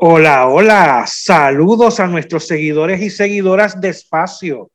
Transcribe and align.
Hola, 0.00 0.46
hola, 0.46 1.06
saludos 1.08 1.98
a 1.98 2.06
nuestros 2.06 2.46
seguidores 2.46 3.02
y 3.02 3.10
seguidoras 3.10 3.80
de 3.80 3.88
Espacio. 3.88 4.70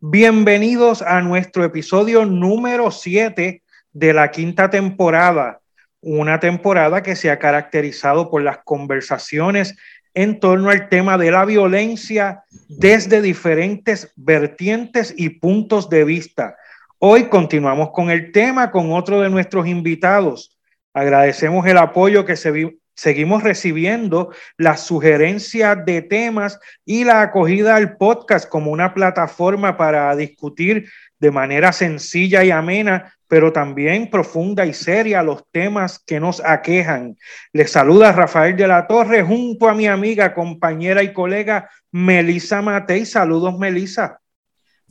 Bienvenidos 0.00 1.00
a 1.00 1.20
nuestro 1.20 1.62
episodio 1.62 2.26
número 2.26 2.90
7 2.90 3.62
de 3.92 4.12
la 4.12 4.32
quinta 4.32 4.70
temporada, 4.70 5.60
una 6.00 6.40
temporada 6.40 7.04
que 7.04 7.14
se 7.14 7.30
ha 7.30 7.38
caracterizado 7.38 8.28
por 8.28 8.42
las 8.42 8.64
conversaciones 8.64 9.76
en 10.12 10.40
torno 10.40 10.70
al 10.70 10.88
tema 10.88 11.18
de 11.18 11.30
la 11.30 11.44
violencia 11.44 12.42
desde 12.68 13.22
diferentes 13.22 14.12
vertientes 14.16 15.14
y 15.16 15.28
puntos 15.28 15.88
de 15.88 16.04
vista. 16.04 16.56
Hoy 16.98 17.28
continuamos 17.28 17.90
con 17.92 18.10
el 18.10 18.32
tema 18.32 18.72
con 18.72 18.92
otro 18.92 19.20
de 19.20 19.30
nuestros 19.30 19.68
invitados. 19.68 20.58
Agradecemos 20.92 21.64
el 21.64 21.78
apoyo 21.78 22.24
que 22.24 22.34
se, 22.34 22.50
Seguimos 22.94 23.42
recibiendo 23.42 24.30
las 24.56 24.86
sugerencias 24.86 25.84
de 25.84 26.02
temas 26.02 26.60
y 26.84 27.04
la 27.04 27.22
acogida 27.22 27.74
al 27.74 27.96
podcast 27.96 28.48
como 28.48 28.70
una 28.70 28.94
plataforma 28.94 29.76
para 29.76 30.14
discutir 30.14 30.88
de 31.18 31.30
manera 31.30 31.72
sencilla 31.72 32.44
y 32.44 32.50
amena, 32.50 33.14
pero 33.26 33.52
también 33.52 34.10
profunda 34.10 34.64
y 34.64 34.72
seria 34.72 35.22
los 35.22 35.44
temas 35.50 35.98
que 36.06 36.20
nos 36.20 36.40
aquejan. 36.44 37.16
Les 37.52 37.72
saluda 37.72 38.12
Rafael 38.12 38.56
de 38.56 38.68
la 38.68 38.86
Torre 38.86 39.22
junto 39.22 39.68
a 39.68 39.74
mi 39.74 39.88
amiga, 39.88 40.32
compañera 40.32 41.02
y 41.02 41.12
colega 41.12 41.68
Melisa 41.90 42.62
Matei. 42.62 43.04
Saludos, 43.06 43.58
Melisa. 43.58 44.20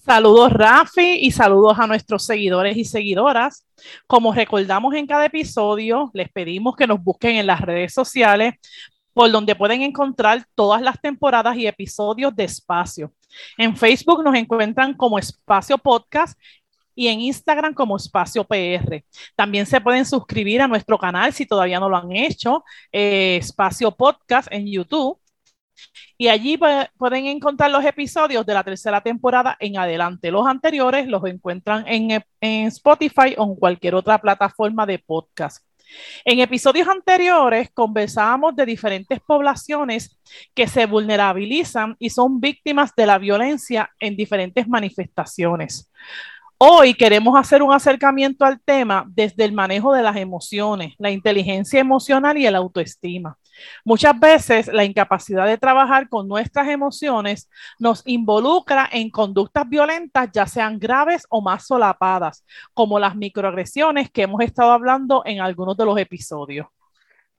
Saludos 0.06 0.52
Rafi 0.52 1.20
y 1.22 1.32
saludos 1.32 1.80
a 1.80 1.88
nuestros 1.88 2.26
seguidores 2.26 2.76
y 2.76 2.84
seguidoras. 2.84 3.66
Como 4.06 4.34
recordamos 4.34 4.94
en 4.96 5.08
cada 5.08 5.26
episodio, 5.26 6.12
les 6.14 6.30
pedimos 6.30 6.76
que 6.76 6.86
nos 6.86 7.02
busquen 7.02 7.38
en 7.38 7.48
las 7.48 7.62
redes 7.62 7.94
sociales 7.94 8.56
por 9.14 9.32
donde 9.32 9.56
pueden 9.56 9.82
encontrar 9.82 10.46
todas 10.56 10.82
las 10.82 11.00
temporadas 11.00 11.56
y 11.56 11.68
episodios 11.68 12.36
de 12.36 12.44
Espacio. 12.44 13.14
En 13.58 13.78
Facebook 13.78 14.26
nos 14.26 14.36
encuentran 14.36 14.94
como 14.94 15.18
Espacio 15.18 15.78
Podcast 15.78 16.38
y 16.94 17.08
en 17.08 17.22
Instagram 17.22 17.74
como 17.74 17.96
Espacio 17.96 18.44
PR. 18.44 19.06
También 19.38 19.66
se 19.66 19.80
pueden 19.80 20.06
suscribir 20.06 20.62
a 20.62 20.68
nuestro 20.68 20.98
canal 20.98 21.32
si 21.32 21.46
todavía 21.46 21.80
no 21.80 21.88
lo 21.88 21.96
han 21.96 22.12
hecho, 22.12 22.66
eh, 22.92 23.38
Espacio 23.38 23.90
Podcast 23.92 24.50
en 24.52 24.68
YouTube 24.68 25.18
y 26.18 26.28
allí 26.28 26.58
pueden 26.98 27.26
encontrar 27.26 27.72
los 27.72 27.84
episodios 27.84 28.46
de 28.46 28.54
la 28.54 28.64
tercera 28.64 29.02
temporada 29.02 29.58
en 29.60 29.78
adelante. 29.78 30.32
Los 30.32 30.48
anteriores 30.48 31.08
los 31.08 31.26
encuentran 31.26 31.86
en, 31.88 32.24
Spotify 32.68 33.36
o 33.38 33.46
en 33.46 33.56
cualquier 33.56 33.96
otra 33.96 34.20
plataforma 34.20 34.86
de 34.86 35.00
podcast. 35.00 35.66
En 36.26 36.40
episodios 36.40 36.88
anteriores 36.88 37.70
conversábamos 37.74 38.56
de 38.56 38.66
diferentes 38.66 39.20
poblaciones 39.20 40.18
que 40.56 40.68
se 40.68 40.86
vulnerabilizan 40.86 41.96
y 42.00 42.10
son 42.10 42.40
víctimas 42.40 42.92
de 42.96 43.06
la 43.06 43.18
violencia 43.18 43.92
en 44.00 44.16
diferentes 44.16 44.68
manifestaciones. 44.68 45.92
Hoy 46.58 46.94
queremos 46.94 47.38
hacer 47.38 47.62
un 47.62 47.74
acercamiento 47.74 48.46
al 48.46 48.62
tema 48.62 49.06
desde 49.10 49.44
el 49.44 49.52
manejo 49.52 49.94
de 49.94 50.02
las 50.02 50.16
emociones, 50.16 50.94
la 50.98 51.12
inteligencia 51.12 51.82
emocional 51.82 52.38
y 52.38 52.46
el 52.46 52.56
autoestima. 52.56 53.38
Muchas 53.86 54.20
veces 54.20 54.68
la 54.68 54.84
incapacidad 54.84 55.46
de 55.46 55.58
trabajar 55.58 56.10
con 56.10 56.28
nuestras 56.28 56.68
emociones 56.68 57.50
nos 57.80 58.02
involucra 58.06 58.90
en 58.92 59.10
conductas 59.10 59.68
violentas, 59.68 60.30
ya 60.32 60.46
sean 60.46 60.80
graves 60.80 61.26
o 61.30 61.42
más 61.42 61.68
solapadas, 61.68 62.46
como 62.74 63.00
las 63.00 63.16
microagresiones 63.16 64.12
que 64.12 64.24
hemos 64.24 64.42
estado 64.42 64.72
hablando 64.72 65.24
en 65.26 65.42
algunos 65.42 65.78
de 65.78 65.86
los 65.86 65.98
episodios. 65.98 66.68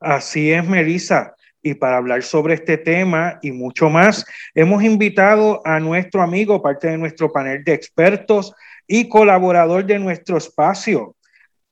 Así 0.01 0.53
es, 0.53 0.67
Melissa. 0.67 1.35
Y 1.63 1.75
para 1.75 1.97
hablar 1.97 2.23
sobre 2.23 2.55
este 2.55 2.77
tema 2.77 3.39
y 3.41 3.51
mucho 3.51 3.89
más, 3.89 4.27
hemos 4.55 4.83
invitado 4.83 5.63
a 5.65 5.81
nuestro 5.81 6.21
amigo, 6.21 6.61
parte 6.61 6.89
de 6.89 6.99
nuestro 6.99 7.33
panel 7.33 7.65
de 7.65 7.73
expertos 7.73 8.55
y 8.87 9.09
colaborador 9.09 9.87
de 9.87 9.99
nuestro 9.99 10.37
espacio, 10.37 11.17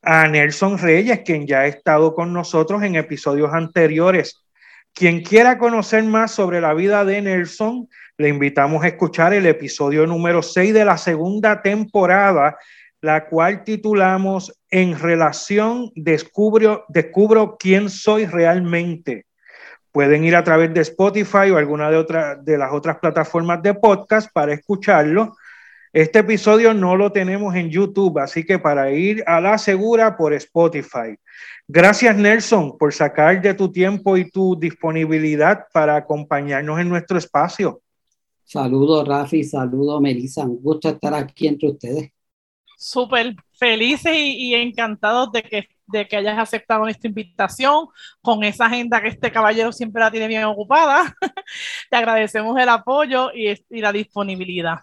a 0.03 0.27
Nelson 0.27 0.79
Reyes, 0.79 1.21
quien 1.25 1.47
ya 1.47 1.61
ha 1.61 1.67
estado 1.67 2.15
con 2.15 2.33
nosotros 2.33 2.83
en 2.83 2.97
episodios 2.97 3.53
anteriores. 3.53 4.45
Quien 4.93 5.23
quiera 5.23 5.57
conocer 5.57 6.05
más 6.05 6.33
sobre 6.33 6.61
la 6.61 6.75
vida 6.75 7.05
de 7.05 7.23
Nelson, 7.23 7.89
le 8.19 8.29
invitamos 8.29 8.85
a 8.85 8.89
escuchar 8.89 9.33
el 9.33 9.47
episodio 9.47 10.07
número 10.07 10.43
6 10.43 10.75
de 10.75 10.85
la 10.85 10.99
segunda 10.99 11.63
temporada, 11.63 12.59
la 13.01 13.27
cual 13.27 13.65
titulamos 13.65 14.53
En 14.71 14.99
relación 14.99 15.91
descubro, 15.95 16.85
descubro 16.89 17.57
quién 17.59 17.89
soy 17.89 18.27
realmente. 18.27 19.27
Pueden 19.93 20.25
ir 20.25 20.37
a 20.37 20.45
través 20.45 20.75
de 20.75 20.81
Spotify 20.81 21.51
o 21.51 21.59
alguna 21.59 21.91
de, 21.91 21.97
otra, 21.97 22.35
de 22.35 22.59
las 22.59 22.73
otras 22.73 22.99
plataformas 22.99 23.63
de 23.63 23.75
podcast 23.75 24.31
para 24.33 24.53
escucharlo 24.53 25.35
este 25.93 26.21
episodio 26.21 26.73
no 26.73 26.97
lo 26.97 27.13
tenemos 27.13 27.55
en 27.55 27.69
YouTube, 27.69 28.19
así 28.19 28.47
que 28.47 28.59
para 28.59 28.91
ir 28.91 29.23
a 29.27 29.43
la 29.43 29.59
segura 29.59 30.17
por 30.17 30.33
Spotify. 30.33 31.19
Gracias 31.69 32.17
Nelson 32.17 32.79
por 32.79 32.95
sacar 32.95 33.43
de 33.43 33.53
tu 33.53 33.71
tiempo 33.71 34.17
y 34.17 34.31
tu 34.31 34.59
disponibilidad 34.59 35.67
para 35.71 35.97
acompañarnos 35.97 36.81
en 36.81 36.89
nuestro 36.89 37.19
espacio. 37.19 37.83
Saludos 38.43 39.07
Rafi, 39.07 39.45
saludos 39.45 40.01
Melissa, 40.01 40.45
un 40.45 40.63
gusto 40.63 40.89
estar 40.89 41.13
aquí 41.13 41.47
entre 41.47 41.69
ustedes. 41.69 42.11
Súper 42.79 43.37
felices 43.53 44.15
y, 44.17 44.55
encantados 44.55 45.31
de 45.31 45.43
que, 45.43 45.69
de 45.87 46.09
que 46.09 46.17
hayas 46.17 46.39
aceptado 46.39 46.89
esta 46.89 47.07
invitación 47.07 47.87
con 48.23 48.43
esa 48.45 48.65
agenda 48.65 49.01
que 49.03 49.09
este 49.09 49.31
caballero 49.31 49.73
siempre 49.73 50.01
la 50.01 50.11
tiene 50.11 50.27
bien 50.27 50.45
ocupada. 50.45 51.15
Te 51.91 51.97
agradecemos 51.97 52.59
el 52.59 52.71
apoyo 52.71 53.31
y 53.35 53.81
la 53.81 53.93
disponibilidad. 53.93 54.79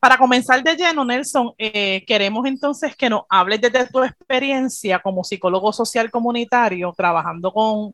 Para 0.00 0.16
comenzar 0.16 0.64
de 0.64 0.76
lleno, 0.76 1.04
Nelson, 1.04 1.52
eh, 1.58 2.02
queremos 2.06 2.46
entonces 2.46 2.96
que 2.96 3.10
nos 3.10 3.24
hables 3.28 3.60
desde 3.60 3.86
tu 3.86 4.02
experiencia 4.02 4.98
como 4.98 5.22
psicólogo 5.22 5.74
social 5.74 6.10
comunitario, 6.10 6.94
trabajando 6.96 7.52
con, 7.52 7.92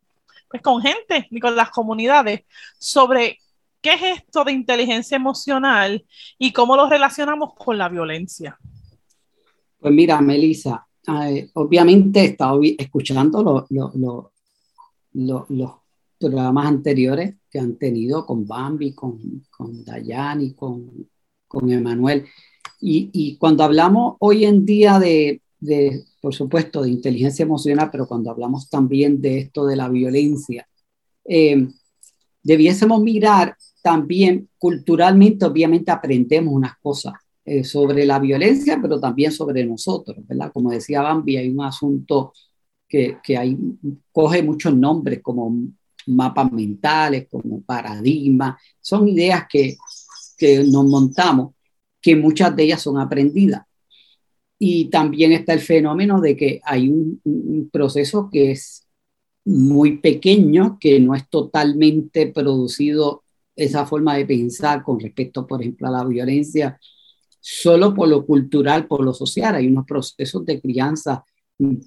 pues, 0.49 0.62
con 0.62 0.81
gente 0.81 1.27
y 1.28 1.41
con 1.41 1.56
las 1.56 1.71
comunidades, 1.71 2.43
sobre 2.78 3.41
qué 3.81 3.95
es 3.95 4.19
esto 4.19 4.45
de 4.45 4.53
inteligencia 4.53 5.16
emocional 5.16 6.05
y 6.39 6.53
cómo 6.53 6.77
lo 6.77 6.89
relacionamos 6.89 7.55
con 7.55 7.77
la 7.77 7.89
violencia. 7.89 8.56
Pues 9.81 9.93
mira, 9.93 10.21
Melissa, 10.21 10.87
eh, 11.09 11.50
obviamente 11.55 12.21
he 12.21 12.25
estado 12.27 12.61
escuchando 12.78 13.66
los 15.12 15.72
programas 16.21 16.66
anteriores 16.66 17.34
que 17.50 17.59
han 17.59 17.75
tenido 17.75 18.25
con 18.25 18.47
Bambi, 18.47 18.95
con, 18.95 19.45
con 19.50 19.84
Dayani, 19.84 20.55
con 20.55 21.09
con 21.47 21.71
Emanuel. 21.71 22.27
Y, 22.81 23.37
cuando 23.39 23.65
hablamos 23.65 24.17
hoy 24.21 24.45
en 24.45 24.65
día 24.65 24.99
de, 24.99 25.41
por 26.21 26.34
supuesto, 26.34 26.83
de 26.83 26.91
inteligencia 26.91 27.43
emocional, 27.43 27.89
pero 27.91 28.07
cuando 28.07 28.31
hablamos 28.31 28.69
también 28.69 29.21
de 29.21 29.39
esto 29.39 29.66
de 29.66 29.77
la 29.77 29.89
violencia, 29.89 30.69
eh, 31.25 31.69
debiésemos 32.43 33.01
mirar 33.01 33.57
también 33.83 34.48
culturalmente, 34.59 35.47
obviamente 35.47 35.91
aprendemos 35.91 36.54
unas 36.54 36.77
cosas 36.78 37.15
eh, 37.45 37.65
sobre 37.65 38.04
la 38.04 38.19
violencia, 38.19 38.78
pero 38.83 38.98
también 38.98 39.33
sobre 39.33 39.65
nosotros, 39.65 40.16
¿verdad? 40.27 40.51
Como 40.53 40.71
decía 40.71 41.03
Bambi, 41.03 41.37
hay 41.37 41.48
un 41.48 41.63
asunto 41.63 42.33
que, 42.89 43.19
hay, 43.37 43.57
coge 44.13 44.43
muchos 44.43 44.75
nombres 44.77 45.21
como 45.22 45.57
mapas 46.07 46.51
mentales, 46.53 47.28
como 47.31 47.63
paradigmas, 47.63 48.60
son 48.81 49.09
ideas 49.09 49.45
que, 49.48 49.77
que 50.36 50.65
nos 50.65 50.84
montamos, 50.86 51.54
que 52.00 52.16
muchas 52.16 52.54
de 52.54 52.65
ellas 52.65 52.83
son 52.83 52.98
aprendidas. 52.98 53.62
Y 54.59 54.86
también 54.86 55.33
está 55.33 55.53
el 55.53 55.60
fenómeno 55.60 56.21
de 56.21 56.36
que 56.36 56.60
hay 56.65 56.88
un, 56.88 57.68
proceso 57.72 58.30
que 58.30 58.53
es 58.53 58.86
muy 59.44 59.98
pequeño, 59.98 60.78
que 60.80 60.98
no 61.00 61.15
es 61.15 61.28
totalmente 61.28 62.28
producido 62.28 63.22
esa 63.54 63.86
forma 63.86 64.16
de 64.16 64.27
pensar 64.27 64.83
con 64.83 65.00
respecto, 65.00 65.47
por 65.47 65.60
ejemplo, 65.60 65.88
a 65.88 65.91
la 65.91 66.04
violencia, 66.04 66.78
solo 67.41 67.94
por 67.94 68.09
lo 68.09 68.24
cultural, 68.24 68.86
por 68.86 69.04
lo 69.04 69.12
social. 69.12 69.56
Hay 69.56 69.66
unos 69.66 69.86
procesos 69.86 70.44
de 70.47 70.60
crianza 70.60 71.24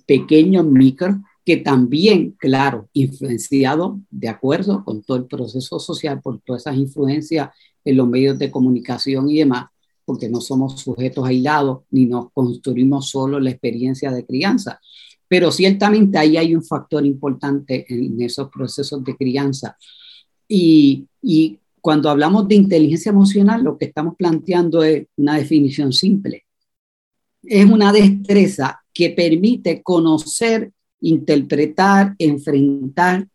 pequeños, 0.06 0.66
micro, 0.66 1.22
que 1.46 1.58
también, 1.58 2.36
claro, 2.38 2.90
influenciado 2.94 4.00
de 4.10 4.30
acuerdo 4.30 4.84
con 4.84 5.02
todo 5.02 5.18
el 5.18 5.26
proceso 5.26 5.80
social, 5.80 6.22
por 6.22 6.40
todas 6.42 6.64
esas 6.64 6.78
influencias 6.78 7.50
en 7.84 7.98
los 7.98 8.08
medios 8.08 8.38
de 8.38 8.52
comunicación 8.52 9.30
y 9.30 9.40
demás, 9.40 9.66
porque 10.06 10.30
no 10.30 10.42
somos 10.42 10.82
sujetos 10.82 11.26
aislados 11.26 11.82
ni 11.92 12.06
nos 12.06 12.32
construimos 12.32 13.10
solo 13.10 13.40
la 13.40 13.52
experiencia 13.52 14.12
de 14.12 14.26
crianza. 14.26 14.80
Pero 15.28 15.52
ciertamente 15.52 16.18
ahí 16.18 16.38
hay 16.38 16.56
un 16.56 16.64
factor 16.64 17.06
importante 17.06 17.86
en 17.88 18.20
esos 18.22 18.50
procesos 18.50 19.04
de 19.04 19.16
crianza. 19.16 19.78
Y, 20.48 21.08
cuando 21.82 22.10
hablamos 22.10 22.48
de 22.48 22.56
inteligencia 22.56 23.12
emocional, 23.12 23.64
lo 23.64 23.78
que 23.78 23.86
estamos 23.86 24.16
planteando 24.18 24.84
es 24.84 25.08
una 25.16 25.38
definición 25.38 25.94
simple. 25.94 26.46
Es 27.42 27.66
una 27.70 27.94
destreza 27.94 28.82
que 28.94 29.12
permite 29.12 29.82
conocer, 29.82 30.74
interpretar, 31.00 32.16
enfrentar 32.18 33.28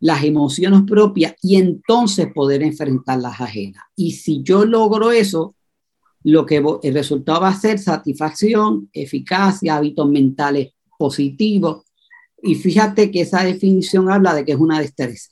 las 0.00 0.24
emociones 0.24 0.82
propias 0.86 1.34
y 1.42 1.56
entonces 1.56 2.32
poder 2.34 2.62
enfrentar 2.62 3.20
las 3.20 3.40
ajenas. 3.40 3.84
Y 3.94 4.12
si 4.12 4.42
yo 4.42 4.64
logro 4.64 5.12
eso, 5.12 5.54
lo 6.22 6.44
que 6.44 6.62
el 6.82 6.94
resultado 6.94 7.40
va 7.40 7.48
a 7.48 7.58
ser 7.58 7.78
satisfacción, 7.78 8.88
eficacia, 8.92 9.76
hábitos 9.76 10.08
mentales 10.08 10.72
positivos. 10.98 11.84
Y 12.42 12.54
fíjate 12.54 13.10
que 13.10 13.22
esa 13.22 13.44
definición 13.44 14.10
habla 14.10 14.34
de 14.34 14.44
que 14.44 14.52
es 14.52 14.58
una 14.58 14.80
destreza. 14.80 15.30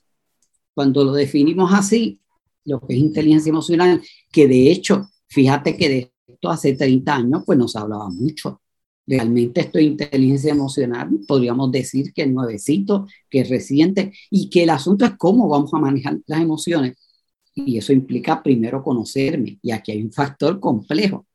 Cuando 0.74 1.04
lo 1.04 1.12
definimos 1.12 1.72
así, 1.72 2.20
lo 2.64 2.80
que 2.80 2.94
es 2.94 3.00
inteligencia 3.00 3.50
emocional, 3.50 4.02
que 4.30 4.46
de 4.46 4.70
hecho, 4.70 5.10
fíjate 5.28 5.76
que 5.76 5.88
de 5.88 6.12
esto 6.26 6.50
hace 6.50 6.74
30 6.74 7.14
años, 7.14 7.42
pues 7.44 7.58
nos 7.58 7.74
hablaba 7.74 8.08
mucho. 8.10 8.60
Realmente 9.08 9.62
esto 9.62 9.78
de 9.78 9.84
inteligencia 9.84 10.52
emocional, 10.52 11.08
podríamos 11.26 11.72
decir 11.72 12.12
que 12.12 12.22
es 12.22 12.30
nuevecito, 12.30 13.06
que 13.30 13.40
es 13.40 13.48
reciente 13.48 14.12
y 14.30 14.50
que 14.50 14.64
el 14.64 14.70
asunto 14.70 15.06
es 15.06 15.12
cómo 15.16 15.48
vamos 15.48 15.72
a 15.72 15.78
manejar 15.78 16.18
las 16.26 16.42
emociones. 16.42 16.98
Y 17.54 17.78
eso 17.78 17.94
implica 17.94 18.42
primero 18.42 18.84
conocerme. 18.84 19.58
Y 19.62 19.70
aquí 19.70 19.92
hay 19.92 20.02
un 20.02 20.12
factor 20.12 20.60
complejo, 20.60 21.26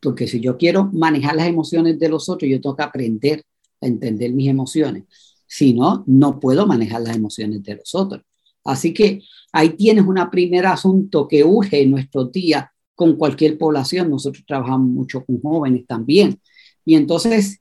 porque 0.00 0.26
si 0.26 0.40
yo 0.40 0.56
quiero 0.56 0.90
manejar 0.92 1.36
las 1.36 1.46
emociones 1.46 1.96
de 1.96 2.08
los 2.08 2.28
otros, 2.28 2.50
yo 2.50 2.60
tengo 2.60 2.74
que 2.74 2.82
aprender 2.82 3.44
a 3.80 3.86
entender 3.86 4.32
mis 4.32 4.48
emociones. 4.48 5.04
Si 5.46 5.74
no, 5.74 6.02
no 6.08 6.40
puedo 6.40 6.66
manejar 6.66 7.02
las 7.02 7.14
emociones 7.14 7.62
de 7.62 7.76
los 7.76 7.94
otros. 7.94 8.22
Así 8.64 8.92
que 8.92 9.22
ahí 9.52 9.70
tienes 9.70 10.04
un 10.04 10.18
primer 10.28 10.66
asunto 10.66 11.28
que 11.28 11.44
urge 11.44 11.82
en 11.82 11.92
nuestros 11.92 12.32
días 12.32 12.66
con 12.96 13.14
cualquier 13.14 13.56
población. 13.58 14.10
Nosotros 14.10 14.44
trabajamos 14.44 14.88
mucho 14.88 15.24
con 15.24 15.40
jóvenes 15.40 15.86
también. 15.86 16.40
Y 16.86 16.94
entonces 16.94 17.60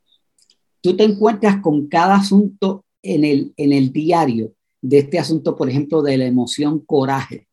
tú 0.79 0.95
te 0.95 1.03
encuentras 1.03 1.59
con 1.61 1.87
cada 1.87 2.15
asunto 2.15 2.85
en 3.01 3.25
el, 3.25 3.53
en 3.57 3.73
el 3.73 3.91
diario 3.91 4.53
de 4.81 4.99
este 4.99 5.19
asunto, 5.19 5.55
por 5.55 5.69
ejemplo, 5.69 6.01
de 6.01 6.17
la 6.17 6.25
emoción 6.25 6.79
coraje, 6.79 7.47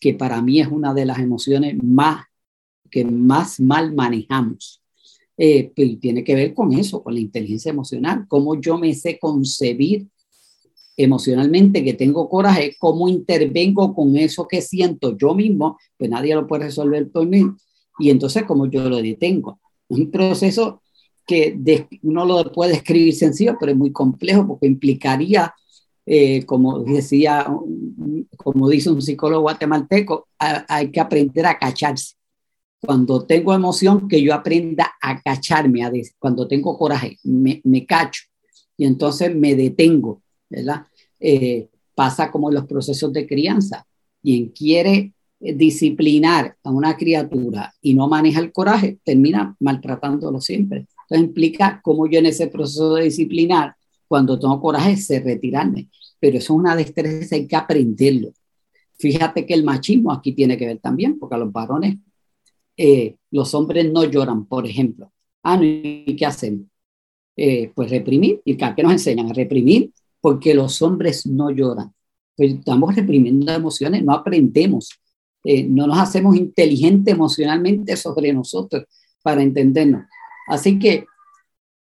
que 0.00 0.14
para 0.14 0.40
mí 0.40 0.60
es 0.60 0.68
una 0.68 0.94
de 0.94 1.04
las 1.04 1.18
emociones 1.18 1.76
más 1.82 2.24
que 2.90 3.04
más 3.04 3.60
mal 3.60 3.92
manejamos. 3.92 4.82
Eh, 5.36 5.72
tiene 6.00 6.22
que 6.22 6.34
ver 6.34 6.54
con 6.54 6.72
eso, 6.72 7.02
con 7.02 7.14
la 7.14 7.20
inteligencia 7.20 7.70
emocional, 7.70 8.26
cómo 8.28 8.60
yo 8.60 8.78
me 8.78 8.94
sé 8.94 9.18
concebir 9.18 10.08
emocionalmente, 10.96 11.82
que 11.82 11.94
tengo 11.94 12.28
coraje, 12.28 12.76
cómo 12.78 13.08
intervengo 13.08 13.94
con 13.94 14.16
eso 14.16 14.46
que 14.46 14.60
siento 14.60 15.16
yo 15.16 15.34
mismo, 15.34 15.78
pues 15.96 16.10
nadie 16.10 16.34
lo 16.34 16.46
puede 16.46 16.64
resolver 16.64 17.10
por 17.10 17.26
mí, 17.26 17.42
y 17.98 18.10
entonces 18.10 18.44
cómo 18.44 18.66
yo 18.66 18.88
lo 18.88 19.00
detengo. 19.00 19.60
Un 19.88 20.10
proceso 20.10 20.82
que 21.26 21.88
uno 22.02 22.24
lo 22.24 22.52
puede 22.52 22.74
escribir 22.74 23.14
sencillo, 23.14 23.56
pero 23.58 23.72
es 23.72 23.78
muy 23.78 23.92
complejo 23.92 24.46
porque 24.46 24.66
implicaría, 24.66 25.54
eh, 26.06 26.44
como 26.44 26.80
decía, 26.80 27.46
como 28.36 28.68
dice 28.68 28.90
un 28.90 29.02
psicólogo 29.02 29.42
guatemalteco, 29.42 30.28
hay 30.38 30.90
que 30.90 31.00
aprender 31.00 31.46
a 31.46 31.58
cacharse. 31.58 32.14
Cuando 32.80 33.26
tengo 33.26 33.52
emoción, 33.52 34.08
que 34.08 34.22
yo 34.22 34.32
aprenda 34.32 34.92
a 35.00 35.20
cacharme, 35.20 35.84
a 35.84 35.92
cuando 36.18 36.48
tengo 36.48 36.78
coraje, 36.78 37.18
me, 37.24 37.60
me 37.64 37.84
cacho 37.84 38.22
y 38.80 38.86
entonces 38.86 39.36
me 39.36 39.54
detengo, 39.54 40.22
¿verdad? 40.48 40.86
Eh, 41.20 41.68
pasa 41.94 42.30
como 42.30 42.48
en 42.48 42.54
los 42.54 42.64
procesos 42.64 43.12
de 43.12 43.26
crianza. 43.26 43.86
Quien 44.22 44.48
quiere 44.48 45.12
eh, 45.38 45.54
disciplinar 45.54 46.56
a 46.64 46.70
una 46.70 46.96
criatura 46.96 47.74
y 47.82 47.92
no 47.92 48.08
maneja 48.08 48.40
el 48.40 48.52
coraje, 48.52 48.98
termina 49.04 49.54
maltratándolo 49.60 50.40
siempre. 50.40 50.86
Entonces 51.10 51.28
implica 51.28 51.80
como 51.82 52.06
yo 52.06 52.20
en 52.20 52.26
ese 52.26 52.46
proceso 52.46 52.94
de 52.94 53.04
disciplinar, 53.04 53.74
cuando 54.06 54.38
tengo 54.38 54.60
coraje, 54.60 54.96
sé 54.96 55.20
retirarme. 55.20 55.88
Pero 56.20 56.38
eso 56.38 56.54
es 56.54 56.58
una 56.58 56.76
destreza, 56.76 57.36
hay 57.36 57.46
que 57.46 57.56
aprenderlo. 57.56 58.32
Fíjate 58.98 59.44
que 59.44 59.54
el 59.54 59.64
machismo 59.64 60.12
aquí 60.12 60.32
tiene 60.32 60.56
que 60.56 60.66
ver 60.66 60.78
también, 60.78 61.18
porque 61.18 61.34
a 61.34 61.38
los 61.38 61.52
varones, 61.52 61.96
eh, 62.76 63.16
los 63.30 63.54
hombres 63.54 63.90
no 63.92 64.04
lloran, 64.04 64.46
por 64.46 64.66
ejemplo. 64.66 65.12
Ah, 65.42 65.56
no, 65.56 65.64
¿y 65.64 66.16
qué 66.16 66.26
hacemos? 66.26 66.66
pues 67.74 67.88
reprimir. 67.88 68.42
¿Y 68.44 68.54
qué 68.54 68.82
nos 68.82 68.92
enseñan? 68.92 69.30
A 69.30 69.32
reprimir 69.32 69.90
porque 70.20 70.54
los 70.54 70.82
hombres 70.82 71.26
no 71.26 71.50
lloran. 71.50 71.92
Pues 72.36 72.54
estamos 72.54 72.94
reprimiendo 72.94 73.52
emociones, 73.52 74.04
no 74.04 74.12
aprendemos, 74.12 74.90
eh, 75.44 75.64
no 75.64 75.86
nos 75.86 75.98
hacemos 75.98 76.36
inteligentes 76.36 77.14
emocionalmente 77.14 77.96
sobre 77.96 78.32
nosotros 78.32 78.84
para 79.22 79.42
entendernos. 79.42 80.02
Así 80.50 80.78
que 80.78 81.06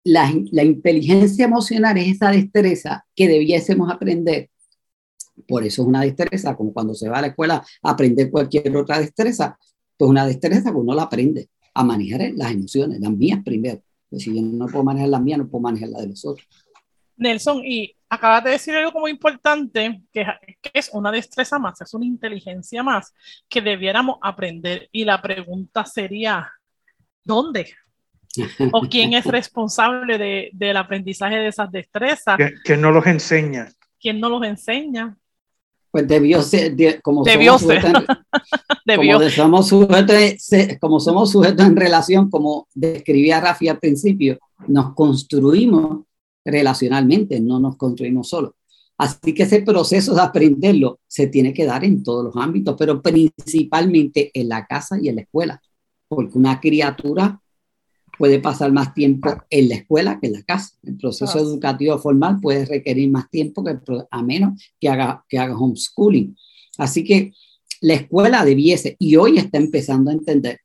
la, 0.04 0.32
inteligencia 0.32 1.46
emocional 1.46 1.98
es 1.98 2.16
esa 2.16 2.32
destreza 2.32 3.06
que 3.16 3.28
debiésemos 3.28 3.92
aprender. 3.92 4.50
Por 5.48 5.64
eso 5.64 5.82
es 5.82 5.88
una 5.88 6.02
destreza, 6.02 6.56
como 6.56 6.74
cuando 6.74 6.94
se 6.94 7.10
va 7.10 7.20
a 7.20 7.22
la 7.22 7.28
escuela 7.28 7.64
a 7.82 7.90
aprender 7.90 8.30
cualquier 8.30 8.76
otra 8.78 9.00
destreza, 9.00 9.58
pues 9.98 10.10
una 10.10 10.26
destreza 10.26 10.72
que 10.72 10.78
uno 10.78 10.94
la 10.94 11.04
aprende 11.04 11.50
a 11.74 11.84
manejar 11.84 12.32
las 12.36 12.52
emociones, 12.52 13.00
las 13.00 13.12
mías 13.12 13.40
primero. 13.44 13.82
Pues 14.10 14.24
si 14.24 14.36
yo 14.36 14.42
no 14.42 14.68
puedo 14.68 14.84
manejar 14.84 15.10
las 15.10 15.22
mías, 15.22 15.40
no 15.40 15.48
puedo 15.48 15.64
manejar 15.64 15.90
las 15.90 16.02
de 16.02 16.08
los 16.08 16.26
otros. 16.26 16.48
Nelson, 17.18 17.62
y 17.66 17.96
acabas 18.10 18.44
de 18.44 18.52
decir 18.52 18.76
algo 18.76 19.00
muy 19.00 19.12
importante, 19.12 20.02
que, 20.12 20.26
es 20.74 20.90
una 20.94 21.12
destreza 21.12 21.60
más, 21.60 21.80
es 21.82 21.94
una 21.94 22.06
inteligencia 22.06 22.82
más 22.82 23.14
que 23.48 23.62
debiéramos 23.62 24.18
aprender. 24.22 24.88
Y 24.92 25.04
la 25.04 25.22
pregunta 25.22 25.86
sería, 25.86 26.50
¿dónde? 27.24 27.74
¿O 28.72 28.82
quién 28.90 29.14
es 29.14 29.26
responsable 29.26 30.18
de, 30.18 30.50
del 30.54 30.78
aprendizaje 30.78 31.38
de 31.38 31.48
esas 31.48 31.72
destrezas? 31.72 32.38
¿Quién 32.64 32.82
no 32.82 32.92
los 32.92 33.06
enseña? 33.06 33.72
¿Quién 34.00 34.20
no 34.20 34.30
los 34.30 34.44
enseña? 34.44 35.18
Pues 35.92 36.08
debió 36.08 36.42
ser, 36.44 37.02
como 37.02 37.24
debió 37.24 37.58
somos 37.58 37.82
ser. 37.82 37.94
Como, 38.96 39.30
somos 39.30 39.68
sujetos, 39.68 40.48
como 40.80 41.00
somos 41.00 41.32
sujetos 41.32 41.66
en 41.66 41.76
relación, 41.76 42.30
como 42.30 42.68
describía 42.76 43.42
Rafi 43.42 43.70
al 43.70 43.80
principio, 43.80 44.38
nos 44.68 44.94
construimos 44.94 46.04
relacionalmente, 46.46 47.40
no 47.40 47.60
nos 47.60 47.76
construimos 47.76 48.30
solos. 48.30 48.52
Así 49.00 49.34
que 49.34 49.44
ese 49.44 49.62
proceso 49.62 50.14
de 50.14 50.22
aprenderlo 50.22 51.00
se 51.08 51.28
tiene 51.28 51.54
que 51.54 51.66
dar 51.66 51.84
en 51.86 52.04
todos 52.04 52.24
los 52.26 52.36
ámbitos, 52.36 52.76
pero 52.78 53.02
principalmente 53.02 54.30
en 54.34 54.50
la 54.50 54.66
casa 54.66 54.98
y 55.02 55.08
en 55.10 55.16
la 55.16 55.22
escuela, 55.22 55.62
porque 56.08 56.38
una 56.38 56.60
criatura 56.60 57.42
puede 58.20 58.40
pasar 58.40 58.72
más 58.74 58.94
tiempo 58.94 59.30
en 59.50 59.70
la 59.70 59.76
escuela 59.76 60.20
que 60.20 60.28
en 60.28 60.34
la 60.34 60.44
casa. 60.44 60.76
El 60.84 60.98
proceso 60.98 61.40
educativo 61.40 61.98
formal 61.98 62.40
puede 62.42 62.66
requerir 62.66 63.10
más 63.10 63.30
tiempo 63.30 63.64
que 63.64 63.80
a 64.12 64.22
menos 64.22 64.62
que 64.80 64.90
haga, 64.90 65.24
que 65.28 65.40
haga 65.40 65.58
homeschooling. 65.58 66.36
Así 66.78 67.06
que 67.06 67.32
la 67.82 67.94
escuela 67.94 68.44
debiese, 68.44 68.98
y 69.00 69.16
hoy 69.16 69.38
está 69.38 69.58
empezando 69.58 70.12
a 70.12 70.14
entender 70.14 70.60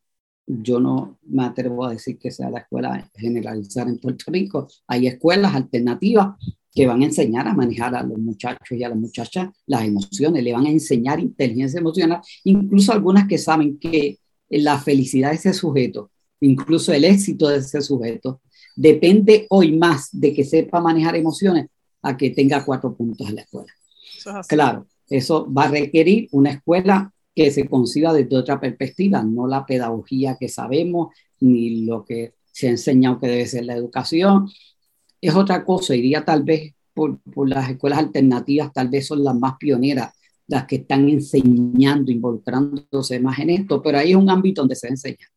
yo 0.47 0.79
no 0.79 1.17
me 1.23 1.43
atrevo 1.43 1.85
a 1.85 1.91
decir 1.91 2.17
que 2.19 2.29
sea 2.29 2.49
la 2.49 2.59
escuela 2.59 3.09
generalizada 3.15 3.89
en 3.89 3.97
Puerto 3.97 4.31
Rico. 4.31 4.67
Hay 4.87 5.07
escuelas 5.07 5.55
alternativas 5.55 6.35
que 6.71 6.85
van 6.85 7.01
a 7.01 7.05
enseñar 7.05 7.47
a 7.47 7.53
manejar 7.53 7.95
a 7.95 8.03
los 8.03 8.19
muchachos 8.19 8.77
y 8.77 8.83
a 8.83 8.89
las 8.89 8.97
muchachas 8.97 9.49
las 9.65 9.83
emociones, 9.85 10.43
le 10.43 10.53
van 10.53 10.65
a 10.65 10.69
enseñar 10.69 11.19
inteligencia 11.19 11.79
emocional, 11.79 12.21
incluso 12.43 12.91
algunas 12.91 13.27
que 13.27 13.37
saben 13.37 13.79
que 13.79 14.19
la 14.49 14.77
felicidad 14.77 15.29
de 15.29 15.37
ese 15.37 15.53
sujeto, 15.53 16.11
incluso 16.41 16.93
el 16.93 17.05
éxito 17.05 17.47
de 17.47 17.57
ese 17.57 17.81
sujeto, 17.81 18.41
depende 18.75 19.47
hoy 19.49 19.75
más 19.75 20.09
de 20.11 20.33
que 20.33 20.43
sepa 20.43 20.81
manejar 20.81 21.15
emociones 21.15 21.67
a 22.01 22.15
que 22.17 22.29
tenga 22.29 22.63
cuatro 22.63 22.95
puntos 22.95 23.27
en 23.29 23.35
la 23.35 23.41
escuela. 23.41 23.73
claro, 24.47 24.87
eso 25.09 25.51
va 25.51 25.63
a 25.63 25.71
requerir 25.71 26.27
una 26.31 26.51
escuela 26.51 27.11
que 27.33 27.51
se 27.51 27.67
conciba 27.67 28.13
desde 28.13 28.37
otra 28.37 28.59
perspectiva, 28.59 29.21
no 29.23 29.47
la 29.47 29.65
pedagogía 29.65 30.37
que 30.39 30.47
sabemos, 30.47 31.13
ni 31.39 31.85
lo 31.85 32.05
que 32.05 32.33
se 32.51 32.67
ha 32.67 32.71
enseñado 32.71 33.19
que 33.19 33.27
debe 33.27 33.45
ser 33.45 33.65
la 33.65 33.75
educación. 33.75 34.49
Es 35.19 35.35
otra 35.35 35.65
cosa, 35.65 35.95
iría 35.95 36.23
tal 36.23 36.43
vez 36.43 36.73
por, 36.93 37.19
por 37.19 37.49
las 37.49 37.69
escuelas 37.69 37.99
alternativas, 37.99 38.71
tal 38.71 38.89
vez 38.89 39.07
son 39.07 39.23
las 39.23 39.35
más 39.35 39.55
pioneras, 39.57 40.13
las 40.47 40.65
que 40.65 40.77
están 40.77 41.09
enseñando, 41.09 42.11
involucrándose 42.11 43.19
más 43.19 43.39
en 43.39 43.49
esto, 43.49 43.81
pero 43.81 43.97
ahí 43.97 44.11
es 44.11 44.15
un 44.15 44.29
ámbito 44.29 44.61
donde 44.61 44.75
se 44.75 44.87
enseña. 44.87 45.27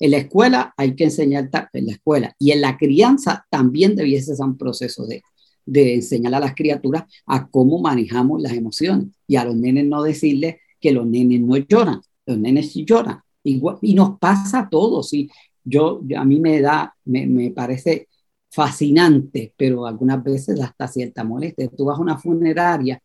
En 0.00 0.10
la 0.10 0.18
escuela 0.18 0.74
hay 0.76 0.94
que 0.94 1.04
enseñar 1.04 1.48
en 1.72 1.86
la 1.86 1.92
escuela 1.92 2.34
y 2.38 2.50
en 2.52 2.60
la 2.60 2.76
crianza 2.76 3.46
también 3.50 3.96
debiese 3.96 4.34
ser 4.34 4.44
un 4.44 4.58
proceso 4.58 5.06
de, 5.06 5.22
de 5.66 5.94
enseñar 5.94 6.34
a 6.34 6.40
las 6.40 6.54
criaturas 6.54 7.04
a 7.26 7.48
cómo 7.48 7.80
manejamos 7.80 8.42
las 8.42 8.52
emociones 8.52 9.08
y 9.26 9.36
a 9.36 9.44
los 9.44 9.56
nenes 9.56 9.86
no 9.86 10.02
decirles 10.02 10.56
que 10.80 10.92
los 10.92 11.06
nenes 11.06 11.40
no 11.40 11.56
lloran, 11.56 12.00
los 12.26 12.38
nenes 12.38 12.72
sí 12.72 12.84
lloran. 12.84 13.20
Igual, 13.42 13.78
y 13.82 13.94
nos 13.94 14.18
pasa 14.18 14.60
a 14.60 14.68
todos. 14.68 15.12
Y 15.12 15.30
yo, 15.62 16.00
a 16.16 16.24
mí 16.24 16.40
me 16.40 16.60
da, 16.60 16.94
me, 17.04 17.26
me 17.26 17.50
parece 17.50 18.08
fascinante, 18.50 19.54
pero 19.56 19.86
algunas 19.86 20.22
veces 20.22 20.60
hasta 20.60 20.88
cierta 20.88 21.24
molestia. 21.24 21.68
Tú 21.68 21.86
vas 21.86 21.98
a 21.98 22.02
una 22.02 22.18
funeraria 22.18 23.00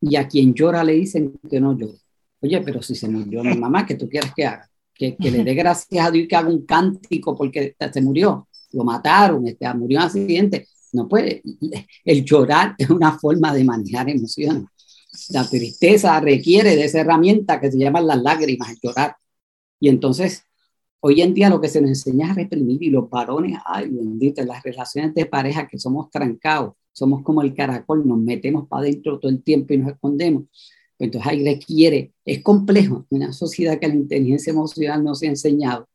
y 0.00 0.16
a 0.16 0.28
quien 0.28 0.54
llora 0.54 0.84
le 0.84 0.94
dicen 0.94 1.34
que 1.50 1.60
no 1.60 1.76
llora. 1.76 1.98
Oye, 2.40 2.60
pero 2.62 2.82
si 2.82 2.94
se 2.94 3.08
murió 3.08 3.42
mi 3.44 3.56
mamá, 3.56 3.86
¿qué 3.86 3.94
tú 3.94 4.08
quieres 4.08 4.32
que 4.34 4.46
haga? 4.46 4.68
Que, 5.20 5.30
le 5.30 5.44
dé 5.44 5.54
gracias 5.54 6.06
a 6.06 6.10
Dios 6.10 6.24
y 6.24 6.28
que 6.28 6.36
haga 6.36 6.48
un 6.48 6.64
cántico 6.64 7.36
porque 7.36 7.74
se 7.92 8.00
murió, 8.00 8.48
lo 8.72 8.84
mataron, 8.84 9.46
este, 9.46 9.72
murió 9.74 9.98
en 9.98 10.04
accidente. 10.04 10.68
No 10.92 11.08
puede. 11.08 11.42
El 12.04 12.24
llorar 12.24 12.74
es 12.78 12.90
una 12.90 13.18
forma 13.18 13.54
de 13.54 13.64
manejar 13.64 14.08
emociones. 14.10 14.64
La 15.30 15.48
tristeza 15.48 16.20
requiere 16.20 16.76
de 16.76 16.84
esa 16.84 17.00
herramienta 17.00 17.60
que 17.60 17.70
se 17.70 17.78
llama 17.78 18.00
las 18.00 18.22
lágrimas, 18.22 18.70
el 18.70 18.78
llorar. 18.82 19.16
Y 19.80 19.88
entonces 19.88 20.44
Hoy 21.04 21.20
en 21.20 21.34
día 21.34 21.50
lo 21.50 21.60
que 21.60 21.68
se 21.68 21.80
nos 21.80 21.90
enseña 21.90 22.30
es 22.30 22.36
reprimir 22.36 22.80
y 22.80 22.88
los 22.88 23.10
varones, 23.10 23.58
ay, 23.64 23.88
bendito, 23.90 24.44
las 24.44 24.62
relaciones 24.62 25.12
de 25.14 25.26
pareja 25.26 25.66
que 25.66 25.76
somos 25.76 26.08
trancados, 26.10 26.74
somos 26.92 27.24
como 27.24 27.42
el 27.42 27.54
caracol, 27.54 28.06
nos 28.06 28.18
metemos 28.18 28.68
para 28.68 28.82
adentro 28.82 29.18
todo 29.18 29.32
el 29.32 29.42
tiempo 29.42 29.74
y 29.74 29.78
nos 29.78 29.94
escondemos. 29.94 30.44
Entonces 31.02 31.32
ahí 31.32 31.44
requiere, 31.44 32.12
es 32.24 32.42
complejo, 32.42 33.06
una 33.10 33.32
sociedad 33.32 33.78
que 33.80 33.88
la 33.88 33.94
inteligencia 33.94 34.52
emocional 34.52 35.02
no 35.02 35.16
se 35.16 35.26
ha 35.26 35.30
enseñado, 35.30 35.88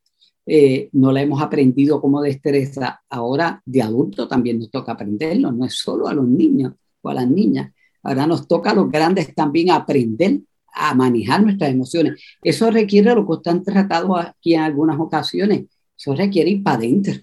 eh, 0.46 0.90
no 0.92 1.14
la 1.14 1.22
hemos 1.22 1.42
aprendido 1.42 2.02
como 2.02 2.22
destreza, 2.22 3.02
ahora 3.10 3.62
de 3.66 3.82
adulto 3.82 4.28
también 4.28 4.60
nos 4.60 4.70
toca 4.70 4.92
aprenderlo, 4.92 5.54
no 5.54 5.64
es 5.64 5.76
solo 5.76 6.10
a 6.10 6.14
los 6.14 6.28
niños 6.28 6.74
o 7.02 7.10
a 7.10 7.14
las 7.14 7.30
niñas, 7.30 7.72
ahora 8.04 8.28
nos 8.28 8.50
toca 8.50 8.72
a 8.72 8.76
los 8.76 8.92
grandes 8.92 9.34
también 9.34 9.72
aprender 9.72 10.42
a 10.74 10.94
manejar 10.94 11.42
nuestras 11.42 11.72
emociones. 11.72 12.22
Eso 12.44 12.70
requiere 12.70 13.16
lo 13.16 13.26
que 13.26 13.34
están 13.36 13.64
tratado 13.64 14.18
aquí 14.18 14.56
en 14.56 14.62
algunas 14.62 15.00
ocasiones, 15.00 15.68
eso 15.98 16.16
requiere 16.16 16.50
ir 16.50 16.64
para 16.64 16.80
adentro. 16.80 17.14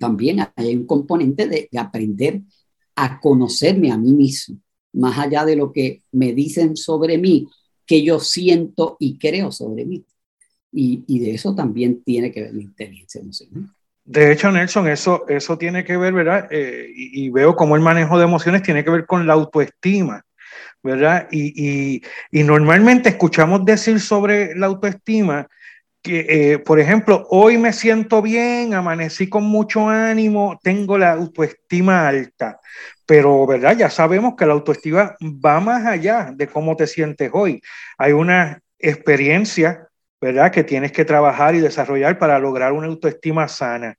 También 0.00 0.40
hay 0.56 0.74
un 0.74 0.86
componente 0.86 1.46
de, 1.46 1.68
aprender 1.78 2.42
a 2.96 3.20
conocerme 3.20 3.92
a 3.92 3.96
mí 3.96 4.12
mismo, 4.12 4.58
más 4.92 5.18
allá 5.18 5.44
de 5.44 5.56
lo 5.56 5.72
que 5.72 6.02
me 6.12 6.32
dicen 6.32 6.76
sobre 6.76 7.18
mí, 7.18 7.48
que 7.86 8.02
yo 8.02 8.20
siento 8.20 8.96
y 8.98 9.18
creo 9.18 9.52
sobre 9.52 9.84
mí. 9.84 10.04
Y, 10.72 11.02
y 11.06 11.18
de 11.18 11.32
eso 11.32 11.54
también 11.54 12.02
tiene 12.02 12.30
que 12.30 12.42
ver 12.42 12.54
la 12.54 12.62
inteligencia 12.62 13.20
emocional. 13.20 13.70
De 14.04 14.32
hecho, 14.32 14.50
Nelson, 14.50 14.88
eso, 14.88 15.26
eso 15.28 15.58
tiene 15.58 15.84
que 15.84 15.96
ver, 15.96 16.12
¿verdad? 16.12 16.48
Eh, 16.50 16.90
y, 16.94 17.26
y, 17.26 17.30
veo 17.30 17.54
cómo 17.54 17.76
el 17.76 17.82
manejo 17.82 18.18
de 18.18 18.24
emociones 18.24 18.62
tiene 18.62 18.84
que 18.84 18.90
ver 18.90 19.06
con 19.06 19.26
la 19.26 19.34
autoestima. 19.34 20.24
¿verdad? 20.82 21.28
Y, 21.30 22.02
normalmente 22.32 23.10
escuchamos 23.10 23.64
decir 23.64 24.00
sobre 24.00 24.54
la 24.56 24.66
autoestima 24.66 25.46
que, 26.02 26.52
eh, 26.52 26.58
por 26.58 26.80
ejemplo, 26.80 27.26
hoy 27.30 27.58
me 27.58 27.72
siento 27.72 28.22
bien, 28.22 28.74
amanecí 28.74 29.28
con 29.28 29.44
mucho 29.44 29.88
ánimo, 29.88 30.58
tengo 30.62 30.96
la 30.96 31.12
autoestima 31.12 32.08
alta, 32.08 32.58
pero, 33.06 33.46
¿verdad? 33.46 33.76
Ya 33.76 33.90
sabemos 33.90 34.34
que 34.36 34.46
la 34.46 34.54
autoestima 34.54 35.16
va 35.20 35.60
más 35.60 35.86
allá 35.86 36.32
de 36.34 36.46
cómo 36.46 36.76
te 36.76 36.86
sientes 36.86 37.30
hoy. 37.32 37.60
Hay 37.98 38.12
una 38.12 38.60
experiencia, 38.78 39.88
¿verdad? 40.20 40.50
Que 40.50 40.64
tienes 40.64 40.92
que 40.92 41.04
trabajar 41.04 41.54
y 41.54 41.60
desarrollar 41.60 42.18
para 42.18 42.38
lograr 42.38 42.72
una 42.72 42.86
autoestima 42.86 43.48
sana. 43.48 43.96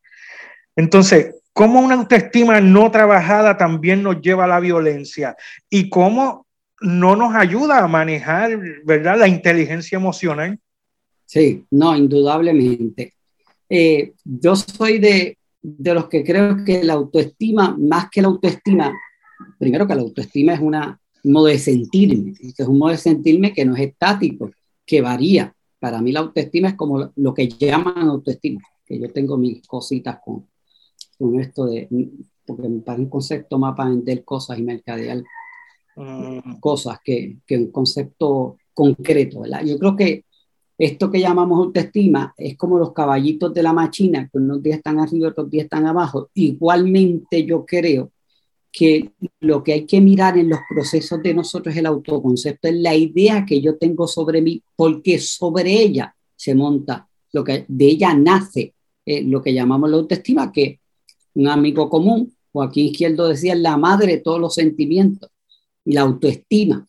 Entonces, 0.75 1.35
¿cómo 1.53 1.81
una 1.81 1.95
autoestima 1.95 2.61
no 2.61 2.89
trabajada 2.89 3.57
también 3.57 4.01
nos 4.01 4.21
lleva 4.21 4.45
a 4.45 4.47
la 4.47 4.59
violencia? 4.59 5.35
¿Y 5.69 5.89
cómo 5.89 6.47
no 6.81 7.15
nos 7.15 7.35
ayuda 7.35 7.79
a 7.79 7.87
manejar, 7.87 8.57
¿verdad? 8.83 9.17
La 9.17 9.27
inteligencia 9.27 9.97
emocional. 9.97 10.59
Sí, 11.31 11.65
no, 11.71 11.95
indudablemente. 11.95 13.13
Eh, 13.69 14.11
yo 14.25 14.53
soy 14.53 14.99
de, 14.99 15.37
de 15.61 15.93
los 15.93 16.09
que 16.09 16.25
creo 16.25 16.65
que 16.65 16.83
la 16.83 16.91
autoestima, 16.91 17.73
más 17.79 18.09
que 18.11 18.21
la 18.21 18.27
autoestima, 18.27 18.93
primero 19.57 19.87
que 19.87 19.95
la 19.95 20.01
autoestima 20.01 20.55
es 20.55 20.59
una, 20.59 20.99
un 21.23 21.31
modo 21.31 21.45
de 21.45 21.57
sentirme, 21.57 22.33
es 22.41 22.67
un 22.67 22.77
modo 22.77 22.91
de 22.91 22.97
sentirme 22.97 23.53
que 23.53 23.63
no 23.63 23.77
es 23.77 23.87
estático, 23.87 24.51
que 24.85 24.99
varía. 24.99 25.55
Para 25.79 26.01
mí 26.01 26.11
la 26.11 26.19
autoestima 26.19 26.67
es 26.67 26.73
como 26.75 27.13
lo 27.15 27.33
que 27.33 27.47
llaman 27.47 28.09
autoestima, 28.09 28.59
que 28.85 28.99
yo 28.99 29.09
tengo 29.13 29.37
mis 29.37 29.65
cositas 29.65 30.19
con, 30.21 30.47
con 31.17 31.39
esto 31.39 31.65
de, 31.65 31.87
porque 32.45 32.67
me 32.67 32.81
parece 32.81 33.03
un 33.03 33.09
concepto 33.09 33.57
más 33.57 33.73
para 33.73 33.89
vender 33.89 34.25
cosas 34.25 34.59
y 34.59 34.63
mercadear 34.63 35.23
Mm. 35.95 36.59
cosas 36.59 36.99
que, 37.03 37.37
que, 37.45 37.57
un 37.57 37.71
concepto 37.71 38.57
concreto, 38.73 39.41
¿verdad? 39.41 39.63
Yo 39.65 39.77
creo 39.77 39.95
que 39.95 40.23
esto 40.85 41.11
que 41.11 41.19
llamamos 41.19 41.59
autoestima 41.59 42.33
es 42.37 42.57
como 42.57 42.79
los 42.79 42.91
caballitos 42.91 43.53
de 43.53 43.61
la 43.61 43.71
machina, 43.71 44.27
que 44.27 44.37
unos 44.37 44.63
días 44.63 44.77
están 44.77 44.99
arriba, 44.99 45.29
otros 45.29 45.49
días 45.49 45.65
están 45.65 45.85
abajo. 45.85 46.29
Igualmente 46.33 47.45
yo 47.45 47.65
creo 47.65 48.11
que 48.71 49.11
lo 49.41 49.63
que 49.63 49.73
hay 49.73 49.85
que 49.85 50.01
mirar 50.01 50.37
en 50.37 50.49
los 50.49 50.59
procesos 50.69 51.21
de 51.21 51.33
nosotros 51.33 51.73
es 51.73 51.79
el 51.79 51.85
autoconcepto, 51.85 52.67
es 52.67 52.75
la 52.75 52.95
idea 52.95 53.45
que 53.45 53.61
yo 53.61 53.77
tengo 53.77 54.07
sobre 54.07 54.41
mí, 54.41 54.63
porque 54.75 55.19
sobre 55.19 55.71
ella 55.71 56.15
se 56.35 56.55
monta, 56.55 57.07
lo 57.31 57.43
que 57.43 57.65
de 57.67 57.85
ella 57.85 58.13
nace 58.13 58.73
eh, 59.05 59.23
lo 59.23 59.41
que 59.41 59.53
llamamos 59.53 59.89
la 59.89 59.97
autoestima, 59.97 60.51
que 60.51 60.79
un 61.35 61.47
amigo 61.47 61.89
común, 61.89 62.33
Joaquín 62.51 62.87
Izquierdo 62.87 63.27
decía, 63.27 63.55
la 63.55 63.77
madre 63.77 64.13
de 64.13 64.21
todos 64.21 64.39
los 64.39 64.55
sentimientos 64.55 65.29
la 65.85 66.01
autoestima. 66.01 66.87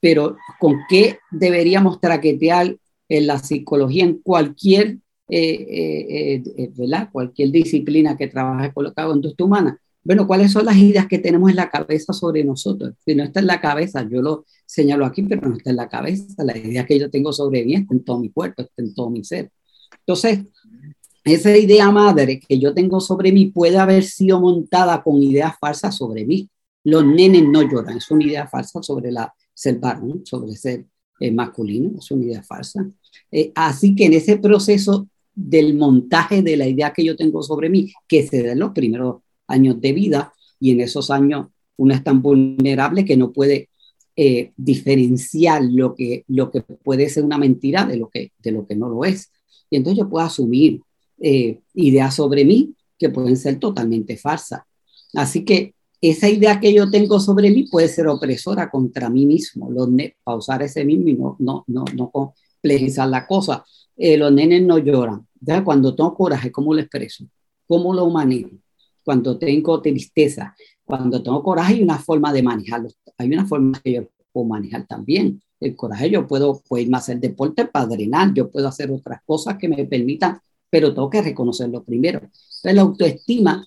Pero 0.00 0.36
¿con 0.60 0.80
qué 0.88 1.18
deberíamos 1.30 2.00
traquetear 2.00 2.76
en 3.08 3.26
la 3.26 3.38
psicología 3.38 4.04
en 4.04 4.18
cualquier, 4.18 4.98
eh, 5.28 5.66
eh, 5.68 6.42
eh, 6.56 6.70
¿verdad? 6.76 7.08
cualquier 7.12 7.50
disciplina 7.50 8.16
que 8.16 8.28
trabaje 8.28 8.72
con 8.72 8.84
la 8.84 8.92
conducta 8.92 9.44
humana? 9.44 9.80
Bueno, 10.02 10.26
¿cuáles 10.26 10.52
son 10.52 10.64
las 10.64 10.76
ideas 10.76 11.08
que 11.08 11.18
tenemos 11.18 11.50
en 11.50 11.56
la 11.56 11.68
cabeza 11.68 12.12
sobre 12.12 12.44
nosotros? 12.44 12.94
Si 13.04 13.14
no 13.14 13.24
está 13.24 13.40
en 13.40 13.48
la 13.48 13.60
cabeza, 13.60 14.06
yo 14.08 14.22
lo 14.22 14.44
señalo 14.64 15.04
aquí, 15.04 15.22
pero 15.22 15.48
no 15.48 15.56
está 15.56 15.70
en 15.70 15.76
la 15.76 15.88
cabeza. 15.88 16.44
La 16.44 16.56
idea 16.56 16.86
que 16.86 16.98
yo 16.98 17.10
tengo 17.10 17.32
sobre 17.32 17.64
mí 17.64 17.74
está 17.74 17.92
en 17.92 18.04
todo 18.04 18.20
mi 18.20 18.30
cuerpo, 18.30 18.62
está 18.62 18.82
en 18.82 18.94
todo 18.94 19.10
mi 19.10 19.24
ser. 19.24 19.50
Entonces, 19.98 20.40
esa 21.24 21.56
idea 21.56 21.90
madre 21.90 22.38
que 22.38 22.58
yo 22.60 22.72
tengo 22.72 23.00
sobre 23.00 23.32
mí 23.32 23.46
puede 23.46 23.78
haber 23.78 24.04
sido 24.04 24.40
montada 24.40 25.02
con 25.02 25.20
ideas 25.20 25.54
falsas 25.58 25.96
sobre 25.96 26.24
mí 26.24 26.48
los 26.86 27.04
nenes 27.04 27.42
no 27.48 27.62
lloran. 27.62 27.96
Es 27.96 28.10
una 28.12 28.24
idea 28.24 28.46
falsa 28.46 28.80
sobre 28.80 29.10
la, 29.10 29.34
ser 29.52 29.80
varón, 29.80 30.24
sobre 30.24 30.54
ser 30.54 30.86
eh, 31.18 31.30
masculino, 31.30 31.98
es 31.98 32.10
una 32.10 32.24
idea 32.24 32.42
falsa. 32.42 32.90
Eh, 33.30 33.52
así 33.54 33.94
que 33.94 34.06
en 34.06 34.12
ese 34.12 34.36
proceso 34.36 35.08
del 35.34 35.74
montaje 35.74 36.42
de 36.42 36.56
la 36.56 36.66
idea 36.66 36.92
que 36.92 37.04
yo 37.04 37.16
tengo 37.16 37.42
sobre 37.42 37.68
mí, 37.68 37.92
que 38.06 38.26
se 38.26 38.42
da 38.42 38.52
en 38.52 38.58
los 38.58 38.72
primeros 38.72 39.22
años 39.46 39.80
de 39.80 39.92
vida, 39.92 40.32
y 40.58 40.70
en 40.72 40.80
esos 40.80 41.10
años 41.10 41.48
uno 41.76 41.94
es 41.94 42.02
tan 42.02 42.22
vulnerable 42.22 43.04
que 43.04 43.16
no 43.16 43.32
puede 43.32 43.68
eh, 44.16 44.52
diferenciar 44.56 45.62
lo 45.64 45.94
que, 45.94 46.24
lo 46.28 46.50
que 46.50 46.62
puede 46.62 47.08
ser 47.10 47.24
una 47.24 47.36
mentira 47.36 47.84
de 47.84 47.98
lo 47.98 48.08
que, 48.08 48.32
de 48.38 48.52
lo 48.52 48.66
que 48.66 48.76
no 48.76 48.88
lo 48.88 49.04
es. 49.04 49.30
Y 49.68 49.76
entonces 49.76 49.98
yo 49.98 50.08
puedo 50.08 50.24
asumir 50.24 50.80
ideas 51.72 52.14
sobre 52.14 52.44
mí 52.44 52.74
que 52.98 53.08
pueden 53.08 53.38
ser 53.38 53.58
totalmente 53.58 54.18
falsas. 54.18 54.60
Así 55.14 55.44
que 55.44 55.74
esa 56.10 56.28
idea 56.28 56.60
que 56.60 56.72
yo 56.72 56.90
tengo 56.90 57.20
sobre 57.20 57.50
mí 57.50 57.64
puede 57.64 57.88
ser 57.88 58.08
opresora 58.08 58.70
contra 58.70 59.08
mí 59.08 59.26
mismo. 59.26 59.70
Los 59.70 59.88
pausar 60.22 60.62
ese 60.62 60.84
mismo 60.84 61.08
y 61.08 61.14
no, 61.14 61.36
no, 61.38 61.64
no, 61.66 61.84
no 61.94 62.10
complejizar 62.10 63.08
la 63.08 63.26
cosa. 63.26 63.64
Eh, 63.96 64.16
los 64.16 64.32
nenes 64.32 64.62
no 64.62 64.78
lloran. 64.78 65.26
¿Ya? 65.40 65.64
Cuando 65.64 65.94
tengo 65.94 66.14
coraje, 66.14 66.50
¿cómo 66.50 66.74
lo 66.74 66.80
expreso? 66.80 67.24
¿Cómo 67.66 67.94
lo 67.94 68.08
manejo? 68.10 68.50
Cuando 69.04 69.38
tengo 69.38 69.80
tristeza, 69.80 70.54
cuando 70.84 71.22
tengo 71.22 71.42
coraje 71.42 71.74
hay 71.74 71.82
una 71.82 71.98
forma 71.98 72.32
de 72.32 72.42
manejarlo. 72.42 72.88
Hay 73.18 73.28
una 73.28 73.46
forma 73.46 73.80
que 73.82 73.92
yo 73.94 74.02
puedo 74.32 74.46
manejar 74.46 74.86
también. 74.86 75.40
El 75.60 75.74
coraje 75.76 76.10
yo 76.10 76.26
puedo, 76.26 76.60
puedo 76.68 76.82
irme 76.82 76.96
a 76.96 77.00
hacer 77.00 77.18
deporte 77.18 77.64
para 77.64 77.86
drenar, 77.86 78.34
yo 78.34 78.50
puedo 78.50 78.68
hacer 78.68 78.90
otras 78.90 79.20
cosas 79.24 79.56
que 79.56 79.68
me 79.68 79.84
permitan, 79.86 80.38
pero 80.68 80.92
tengo 80.92 81.08
que 81.08 81.22
reconocerlo 81.22 81.82
primero. 81.82 82.18
Entonces 82.18 82.74
la 82.74 82.82
autoestima 82.82 83.66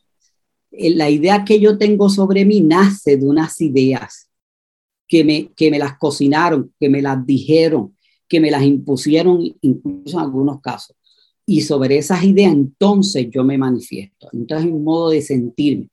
la 0.71 1.09
idea 1.09 1.43
que 1.45 1.59
yo 1.59 1.77
tengo 1.77 2.09
sobre 2.09 2.45
mí 2.45 2.61
nace 2.61 3.17
de 3.17 3.25
unas 3.25 3.59
ideas 3.61 4.29
que 5.07 5.23
me, 5.23 5.51
que 5.55 5.71
me 5.71 5.79
las 5.79 5.97
cocinaron, 5.97 6.73
que 6.79 6.89
me 6.89 7.01
las 7.01 7.25
dijeron, 7.25 7.95
que 8.27 8.39
me 8.39 8.51
las 8.51 8.63
impusieron, 8.63 9.43
incluso 9.61 10.17
en 10.17 10.23
algunos 10.23 10.61
casos. 10.61 10.95
Y 11.45 11.61
sobre 11.61 11.97
esas 11.97 12.23
ideas 12.23 12.53
entonces 12.53 13.27
yo 13.31 13.43
me 13.43 13.57
manifiesto. 13.57 14.29
Entonces 14.31 14.67
es 14.67 14.71
un 14.71 14.83
modo 14.83 15.09
de 15.09 15.21
sentirme. 15.21 15.89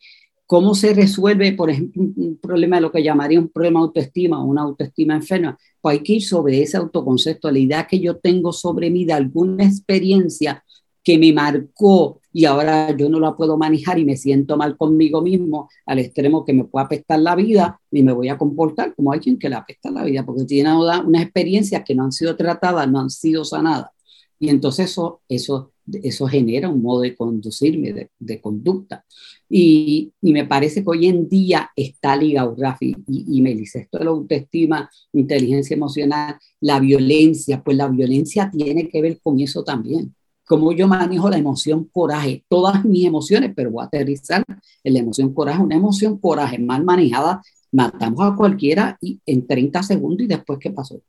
¿Cómo 0.47 0.77
se 0.77 0.95
resuelve, 0.95 1.55
por 1.55 1.71
ejemplo, 1.71 2.03
un 2.03 2.39
problema 2.41 2.77
de 2.77 2.83
lo 2.83 2.93
que 2.93 3.03
llamaría 3.03 3.41
un 3.41 3.49
problema 3.49 3.81
de 3.81 3.87
autoestima 3.87 4.41
o 4.41 4.47
una 4.47 4.63
autoestima 4.63 5.17
enferma? 5.17 5.59
Pues 5.81 5.99
hay 5.99 6.05
que 6.05 6.13
ir 6.13 6.23
sobre 6.23 6.63
ese 6.63 6.77
autoconcepto, 6.77 7.51
la 7.51 7.59
idea 7.59 7.87
que 7.87 7.99
yo 7.99 8.19
tengo 8.19 8.53
sobre 8.53 8.91
mí 8.91 9.05
de 9.05 9.15
alguna 9.15 9.65
experiencia 9.65 10.63
que 11.07 11.19
me 11.19 11.33
marcó 11.33 12.21
y 12.33 12.47
ahora 12.47 12.95
yo 12.97 13.09
no 13.09 13.21
la 13.21 13.37
puedo 13.37 13.57
manejar 13.57 13.97
y 14.01 14.05
me 14.05 14.17
siento 14.17 14.57
mal 14.57 14.77
conmigo 14.77 15.23
mismo 15.23 15.71
al 15.87 16.01
extremo 16.01 16.45
que 16.45 16.53
me 16.53 16.65
puede 16.65 16.85
apestar 16.85 17.21
la 17.21 17.37
vida 17.37 17.81
y 17.93 18.03
me 18.03 18.13
voy 18.13 18.29
a 18.29 18.37
comportar 18.37 18.93
como 18.93 19.13
alguien 19.13 19.39
que 19.39 19.49
le 19.49 19.55
apesta 19.55 19.89
la 19.93 20.03
vida 20.03 20.27
porque 20.27 20.45
tiene 20.45 20.77
unas 20.77 21.23
experiencias 21.23 21.85
que 21.85 21.95
no 21.95 22.03
han 22.03 22.11
sido 22.11 22.35
tratadas, 22.35 22.91
no 22.91 22.99
han 22.99 23.11
sido 23.11 23.45
sanadas. 23.45 23.93
Y 24.41 24.49
entonces 24.49 24.91
eso, 24.91 25.21
eso, 25.29 25.71
eso 25.93 26.27
genera 26.27 26.69
un 26.69 26.83
modo 26.83 27.03
de 27.03 27.15
conducirme, 27.15 27.93
de, 27.93 28.11
de 28.19 28.41
conducta. 28.41 29.05
Y, 29.49 30.13
y, 30.21 30.33
me 30.33 30.45
parece 30.45 30.83
que 30.83 30.91
hoy 30.91 31.07
en 31.07 31.29
día 31.29 31.71
está 31.77 32.17
ligado, 32.17 32.57
Rafi, 32.59 32.97
y, 33.07 33.39
y 33.39 33.43
me 33.43 33.55
dice 33.55 33.79
esto 33.79 33.99
de 33.99 34.07
la 34.07 34.11
autoestima, 34.11 34.91
inteligencia 35.13 35.77
emocional, 35.77 36.37
la 36.61 36.81
violencia, 36.81 37.63
pues 37.63 37.77
la 37.77 37.87
violencia 37.87 38.51
tiene 38.51 38.89
que 38.89 39.01
ver 39.01 39.21
con 39.23 39.39
eso 39.39 39.63
también 39.63 40.13
cómo 40.47 40.73
yo 40.73 40.89
manejo 40.89 41.29
la 41.29 41.39
emoción 41.39 41.85
coraje, 41.93 42.45
todas 42.49 42.85
mis 42.85 43.05
emociones, 43.05 43.53
pero 43.55 43.71
voy 43.71 43.83
a 43.83 43.87
aterrizar 43.87 44.45
en 44.85 44.95
la 44.95 45.01
emoción 45.01 45.35
coraje, 45.35 45.61
una 45.61 45.75
emoción 45.75 46.19
coraje 46.19 46.59
mal 46.59 46.85
manejada, 46.85 47.43
matamos 47.73 48.21
a 48.21 48.37
cualquiera 48.37 48.97
y 49.01 49.21
en 49.27 49.47
30 49.47 49.83
segundos 49.83 50.25
y 50.25 50.29
después 50.29 50.59
qué 50.61 50.71
pasó. 50.71 51.01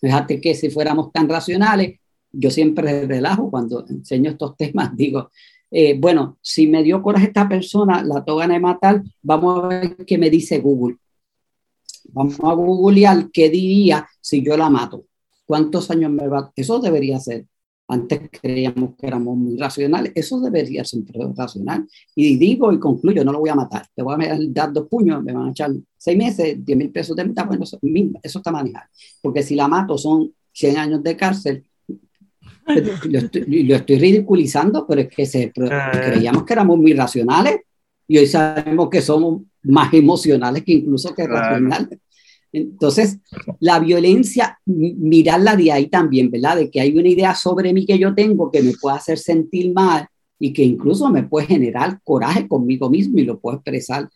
Fíjate 0.00 0.40
que 0.40 0.54
si 0.54 0.70
fuéramos 0.70 1.12
tan 1.12 1.28
racionales, 1.28 1.98
yo 2.30 2.50
siempre 2.50 3.06
relajo 3.06 3.50
cuando 3.50 3.84
enseño 3.88 4.30
estos 4.30 4.56
temas, 4.56 4.90
digo, 4.96 5.30
eh, 5.70 5.98
bueno, 5.98 6.38
si 6.40 6.68
me 6.68 6.84
dio 6.84 7.02
coraje 7.02 7.26
esta 7.26 7.48
persona, 7.48 8.04
la 8.04 8.24
toga 8.24 8.46
de 8.46 8.60
matar, 8.60 9.02
vamos 9.20 9.64
a 9.64 9.68
ver 9.68 9.96
qué 10.06 10.16
me 10.16 10.30
dice 10.30 10.60
Google. 10.60 10.96
Vamos 12.12 12.38
a 12.38 12.52
googlear 12.52 13.30
qué 13.32 13.50
diría 13.50 14.06
si 14.20 14.44
yo 14.44 14.56
la 14.56 14.70
mato. 14.70 15.06
¿Cuántos 15.44 15.90
años 15.90 16.12
me 16.12 16.28
va? 16.28 16.52
Eso 16.54 16.78
debería 16.78 17.18
ser 17.18 17.46
antes 17.88 18.20
creíamos 18.30 18.94
que 18.96 19.06
éramos 19.06 19.36
muy 19.36 19.56
racionales. 19.56 20.12
Eso 20.14 20.40
debería 20.40 20.84
ser 20.84 21.02
racional. 21.36 21.86
Y 22.14 22.36
digo 22.36 22.72
y 22.72 22.78
concluyo, 22.78 23.24
no 23.24 23.32
lo 23.32 23.40
voy 23.40 23.50
a 23.50 23.54
matar. 23.54 23.86
Te 23.94 24.02
voy 24.02 24.24
a 24.24 24.38
dar 24.48 24.72
dos 24.72 24.88
puños, 24.88 25.22
me 25.22 25.32
van 25.32 25.48
a 25.48 25.50
echar 25.50 25.70
seis 25.96 26.18
meses, 26.18 26.64
diez 26.64 26.76
mil 26.76 26.90
pesos 26.90 27.16
de 27.16 27.24
mitad. 27.24 27.46
Bueno, 27.46 27.64
eso, 27.64 27.78
eso 28.22 28.38
está 28.38 28.50
manejado. 28.50 28.86
Porque 29.22 29.42
si 29.42 29.54
la 29.54 29.68
mato 29.68 29.96
son 29.96 30.32
100 30.56 30.76
años 30.78 31.02
de 31.02 31.16
cárcel. 31.16 31.64
Lo 32.66 33.18
estoy, 33.18 33.62
lo 33.62 33.76
estoy 33.76 33.98
ridiculizando, 33.98 34.86
pero 34.86 35.02
es 35.02 35.08
que 35.08 35.26
se, 35.26 35.52
creíamos 35.52 36.44
que 36.44 36.52
éramos 36.52 36.78
muy 36.78 36.94
racionales 36.94 37.60
y 38.08 38.18
hoy 38.18 38.26
sabemos 38.26 38.88
que 38.88 39.00
somos 39.00 39.42
más 39.62 39.92
emocionales 39.92 40.64
que 40.64 40.72
incluso 40.72 41.14
que 41.14 41.26
racionales. 41.26 41.98
Entonces, 42.56 43.18
la 43.60 43.78
violencia, 43.80 44.58
mirarla 44.64 45.56
de 45.56 45.72
ahí 45.72 45.88
también, 45.88 46.30
¿verdad? 46.30 46.56
De 46.56 46.70
que 46.70 46.80
hay 46.80 46.96
una 46.96 47.08
idea 47.08 47.34
sobre 47.34 47.74
mí 47.74 47.84
que 47.84 47.98
yo 47.98 48.14
tengo 48.14 48.50
que 48.50 48.62
me 48.62 48.72
puede 48.72 48.96
hacer 48.96 49.18
sentir 49.18 49.74
mal 49.74 50.08
y 50.38 50.54
que 50.54 50.62
incluso 50.62 51.10
me 51.10 51.24
puede 51.24 51.48
generar 51.48 52.00
coraje 52.02 52.48
conmigo 52.48 52.88
mismo 52.88 53.18
y 53.18 53.24
lo 53.24 53.38
puedo 53.38 53.56
expresar 53.58 54.08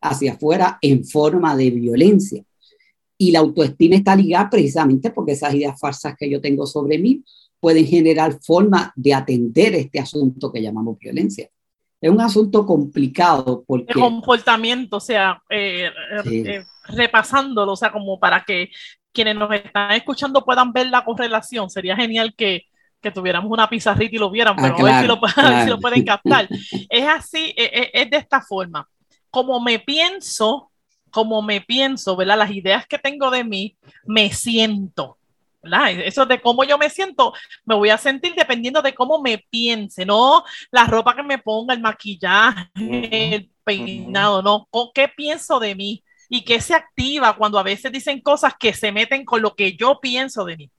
hacia 0.00 0.32
afuera 0.32 0.78
en 0.82 1.04
forma 1.04 1.56
de 1.56 1.70
violencia. 1.70 2.42
Y 3.16 3.30
la 3.30 3.38
autoestima 3.38 3.94
está 3.94 4.16
ligada 4.16 4.50
precisamente 4.50 5.10
porque 5.10 5.32
esas 5.32 5.54
ideas 5.54 5.78
falsas 5.78 6.16
que 6.18 6.28
yo 6.28 6.40
tengo 6.40 6.66
sobre 6.66 6.98
mí 6.98 7.22
pueden 7.60 7.86
generar 7.86 8.40
forma 8.42 8.92
de 8.96 9.14
atender 9.14 9.76
este 9.76 10.00
asunto 10.00 10.50
que 10.50 10.60
llamamos 10.60 10.98
violencia. 10.98 11.48
Es 12.00 12.10
un 12.10 12.20
asunto 12.20 12.66
complicado 12.66 13.62
porque... 13.64 13.92
El 13.92 14.00
comportamiento, 14.00 14.96
o 14.96 15.00
sea, 15.00 15.40
eh, 15.48 15.88
eh, 16.24 16.64
repasándolo, 16.88 17.72
o 17.72 17.76
sea, 17.76 17.92
como 17.92 18.18
para 18.18 18.44
que 18.44 18.70
quienes 19.12 19.36
nos 19.36 19.52
están 19.52 19.92
escuchando 19.92 20.44
puedan 20.44 20.72
ver 20.72 20.88
la 20.88 21.04
correlación. 21.04 21.70
Sería 21.70 21.96
genial 21.96 22.34
que, 22.36 22.66
que 23.00 23.10
tuviéramos 23.10 23.50
una 23.50 23.68
pizarrita 23.68 24.16
y 24.16 24.18
lo 24.18 24.30
vieran, 24.30 24.56
pero 24.56 24.78
a, 24.78 24.82
ver 24.82 25.00
si 25.02 25.06
lo, 25.06 25.20
si 25.64 25.70
lo, 25.70 25.78
pueden 25.78 26.04
captar. 26.04 26.48
es 26.88 27.08
así, 27.08 27.54
es, 27.56 27.70
e, 27.72 27.90
es, 27.92 28.10
de 28.10 28.16
esta 28.16 28.40
forma. 28.40 28.88
Como 29.30 29.60
me 29.60 29.78
pienso, 29.78 30.70
como 31.10 31.42
me 31.42 31.60
pienso, 31.60 32.16
¿verdad? 32.16 32.38
Las 32.38 32.50
ideas 32.50 32.86
que 32.86 32.98
tengo 32.98 33.30
de 33.30 33.44
mí, 33.44 33.76
me 34.04 34.30
siento. 34.32 35.18
¿verdad? 35.62 35.90
Eso 35.92 36.26
de 36.26 36.40
cómo 36.40 36.64
yo 36.64 36.76
me 36.76 36.90
siento, 36.90 37.32
me 37.64 37.76
voy 37.76 37.90
a 37.90 37.98
sentir 37.98 38.34
dependiendo 38.34 38.82
de 38.82 38.94
cómo 38.94 39.22
me 39.22 39.38
piense, 39.38 40.04
no 40.04 40.42
la 40.72 40.86
ropa 40.86 41.14
que 41.14 41.22
me 41.22 41.38
ponga, 41.38 41.72
el 41.72 41.80
maquillaje, 41.80 42.68
el 42.74 43.48
peinado, 43.62 44.42
no, 44.42 44.68
¿qué 44.92 45.06
pienso 45.06 45.60
de 45.60 45.76
mí? 45.76 46.02
Y 46.34 46.44
que 46.44 46.62
se 46.62 46.74
activa 46.74 47.36
cuando 47.36 47.58
a 47.58 47.62
veces 47.62 47.92
dicen 47.92 48.22
cosas 48.22 48.54
que 48.58 48.72
se 48.72 48.90
meten 48.90 49.22
con 49.22 49.42
lo 49.42 49.54
que 49.54 49.76
yo 49.76 50.00
pienso 50.00 50.46
de 50.46 50.56
mí. 50.56 50.70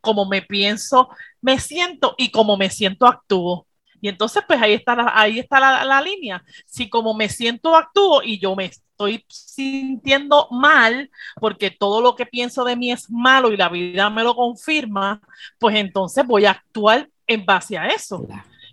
Como 0.00 0.24
me 0.24 0.40
pienso, 0.40 1.10
me 1.42 1.60
siento 1.60 2.14
y 2.16 2.30
como 2.30 2.56
me 2.56 2.70
siento, 2.70 3.06
actúo. 3.06 3.66
Y 4.00 4.08
entonces, 4.08 4.42
pues 4.48 4.62
ahí 4.62 4.72
está, 4.72 4.96
la, 4.96 5.12
ahí 5.14 5.38
está 5.38 5.60
la, 5.60 5.84
la 5.84 6.00
línea. 6.00 6.42
Si 6.64 6.88
como 6.88 7.12
me 7.12 7.28
siento, 7.28 7.76
actúo 7.76 8.22
y 8.22 8.38
yo 8.38 8.56
me 8.56 8.64
estoy 8.64 9.22
sintiendo 9.28 10.48
mal 10.50 11.10
porque 11.38 11.70
todo 11.70 12.00
lo 12.00 12.16
que 12.16 12.24
pienso 12.24 12.64
de 12.64 12.76
mí 12.76 12.90
es 12.90 13.10
malo 13.10 13.52
y 13.52 13.58
la 13.58 13.68
vida 13.68 14.08
me 14.08 14.22
lo 14.22 14.34
confirma, 14.34 15.20
pues 15.58 15.76
entonces 15.76 16.26
voy 16.26 16.46
a 16.46 16.52
actuar 16.52 17.10
en 17.26 17.44
base 17.44 17.76
a 17.76 17.88
eso. 17.88 18.26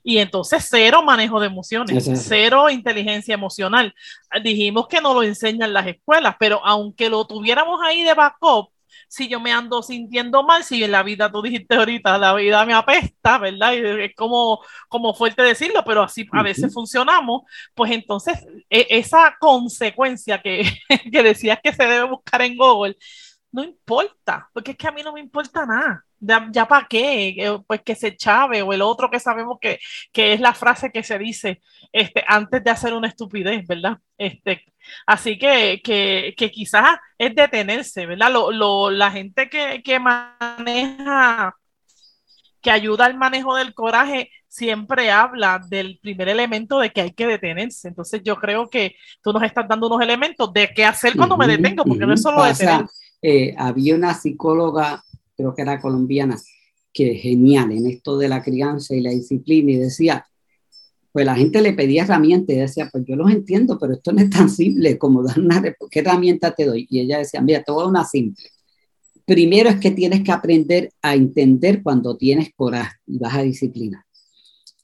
Y 0.10 0.17
entonces 0.17 0.65
cero 0.67 1.04
manejo 1.04 1.39
de 1.39 1.45
emociones, 1.45 2.10
cero 2.15 2.67
inteligencia 2.72 3.36
emocional. 3.36 3.93
Dijimos 4.43 4.88
que 4.88 5.02
no 5.02 5.13
lo 5.13 5.22
enseñan 5.22 5.72
las 5.72 5.86
escuelas, 5.86 6.36
pero 6.39 6.65
aunque 6.65 7.12
lo 7.12 7.28
tuviéramos 7.28 7.80
ahí 7.84 8.02
de 8.02 8.15
backup, 8.15 8.72
si 9.08 9.28
yo 9.28 9.39
me 9.39 9.52
ando 9.52 9.84
sintiendo 9.84 10.41
mal, 10.41 10.63
si 10.63 10.84
en 10.84 10.93
la 10.93 11.04
vida, 11.04 11.32
tú 11.32 11.43
dijiste 11.43 11.76
ahorita, 11.76 12.17
la 12.17 12.34
vida 12.34 12.65
me 12.65 12.74
apesta, 12.74 13.38
¿verdad? 13.38 13.74
Y 13.74 14.06
es 14.06 14.15
como, 14.15 14.63
como 14.88 15.13
fuerte 15.13 15.43
decirlo, 15.43 15.84
pero 15.86 16.02
así 16.02 16.28
a 16.32 16.41
veces 16.41 16.74
funcionamos, 16.74 17.43
pues 17.76 17.91
entonces 17.91 18.43
e, 18.67 18.88
esa 18.89 19.38
consecuencia 19.39 20.41
que, 20.41 20.63
que 21.12 21.22
decías 21.22 21.60
que 21.62 21.72
se 21.72 21.86
debe 21.86 22.10
buscar 22.10 22.41
en 22.41 22.58
Google, 22.58 22.98
no 23.52 23.63
importa, 23.63 24.50
porque 24.56 24.72
es 24.72 24.78
que 24.78 24.88
a 24.88 24.91
mí 24.91 25.04
no 25.04 25.13
me 25.13 25.19
importa 25.19 25.67
nada. 25.67 26.04
Ya, 26.19 26.67
para 26.67 26.88
qué, 26.88 27.29
eh, 27.29 27.60
pues 27.65 27.82
que 27.82 27.95
se 27.95 28.15
chave 28.15 28.62
o 28.62 28.73
el 28.73 28.82
otro 28.82 29.10
que 29.10 29.19
sabemos 29.19 29.58
que, 29.62 29.79
que, 30.12 30.34
es 30.34 30.41
la 30.41 30.53
frase 30.53 30.91
que 30.91 31.01
se 31.01 31.17
dice 31.17 31.62
este, 31.93 32.23
antes 32.27 32.63
de 32.63 32.71
hacer 32.71 32.93
una 32.93 33.08
estupidez, 33.08 33.65
¿verdad? 33.65 33.97
Este, 34.17 34.65
así 35.08 35.38
que, 35.38 35.82
que, 35.82 36.34
que 36.38 36.51
quizás 36.51 36.97
es 37.17 37.34
detenerse, 37.34 38.05
¿verdad? 38.05 38.32
Lo, 38.32 38.51
lo, 38.51 38.91
la 38.91 39.12
gente 39.12 39.49
que, 39.49 39.82
que 39.82 39.99
maneja, 39.99 41.55
que 42.62 42.71
ayuda 42.71 43.05
al 43.05 43.17
manejo 43.17 43.55
del 43.55 43.73
coraje, 43.73 44.29
siempre 44.49 45.12
habla 45.12 45.62
del 45.69 45.99
primer 46.01 46.27
elemento 46.27 46.79
de 46.79 46.89
que 46.89 47.01
hay 47.01 47.12
que 47.12 47.27
detenerse. 47.27 47.88
Entonces 47.88 48.21
yo 48.23 48.36
creo 48.36 48.69
que 48.69 48.95
tú 49.21 49.32
nos 49.32 49.43
estás 49.43 49.67
dando 49.67 49.88
unos 49.88 50.01
elementos 50.01 50.51
de 50.51 50.69
qué 50.73 50.84
hacer 50.84 51.15
cuando 51.15 51.38
me 51.38 51.47
detengo, 51.47 51.86
porque 51.86 52.05
no 52.05 52.13
es 52.13 52.21
solo 52.21 52.43
detener. 52.43 52.86
Eh, 53.21 53.53
había 53.58 53.95
una 53.95 54.13
psicóloga, 54.13 55.03
creo 55.39 55.56
que 55.56 55.62
era 55.62 55.80
colombiana, 55.80 56.38
que 56.91 57.15
genial 57.15 57.71
en 57.71 57.88
esto 57.88 58.17
de 58.17 58.28
la 58.28 58.43
crianza 58.43 58.93
y 58.93 58.99
la 58.99 59.12
disciplina 59.12 59.71
y 59.71 59.75
decía, 59.78 60.25
pues 61.13 61.25
la 61.25 61.36
gente 61.36 61.62
le 61.62 61.71
pedía 61.71 62.04
herramientas 62.04 62.54
y 62.54 62.60
decía, 62.60 62.89
pues 62.91 63.06
yo 63.08 63.15
los 63.15 63.32
entiendo, 63.32 63.80
pero 63.80 63.93
esto 63.93 64.12
no 64.12 64.21
es 64.21 64.30
tan 64.30 64.49
simple 64.49 64.97
como 64.97 65.23
dar 65.23 65.39
una, 65.39 65.63
¿qué 65.89 65.99
herramienta 65.99 66.54
te 66.54 66.65
doy? 66.65 66.88
Y 66.89 66.99
ella 66.99 67.19
decía, 67.19 67.39
mira, 67.39 67.63
te 67.63 67.71
voy 67.71 67.86
a 67.86 67.88
una 67.88 68.04
simple. 68.04 68.43
Primero 69.23 69.69
es 69.69 69.78
que 69.78 69.91
tienes 69.91 70.23
que 70.23 70.32
aprender 70.34 70.91
a 71.02 71.15
entender 71.15 71.82
cuando 71.84 72.17
tienes 72.17 72.49
coraje 72.54 72.97
y 73.08 73.17
vas 73.17 73.36
a 73.36 73.43
disciplinar. 73.43 74.04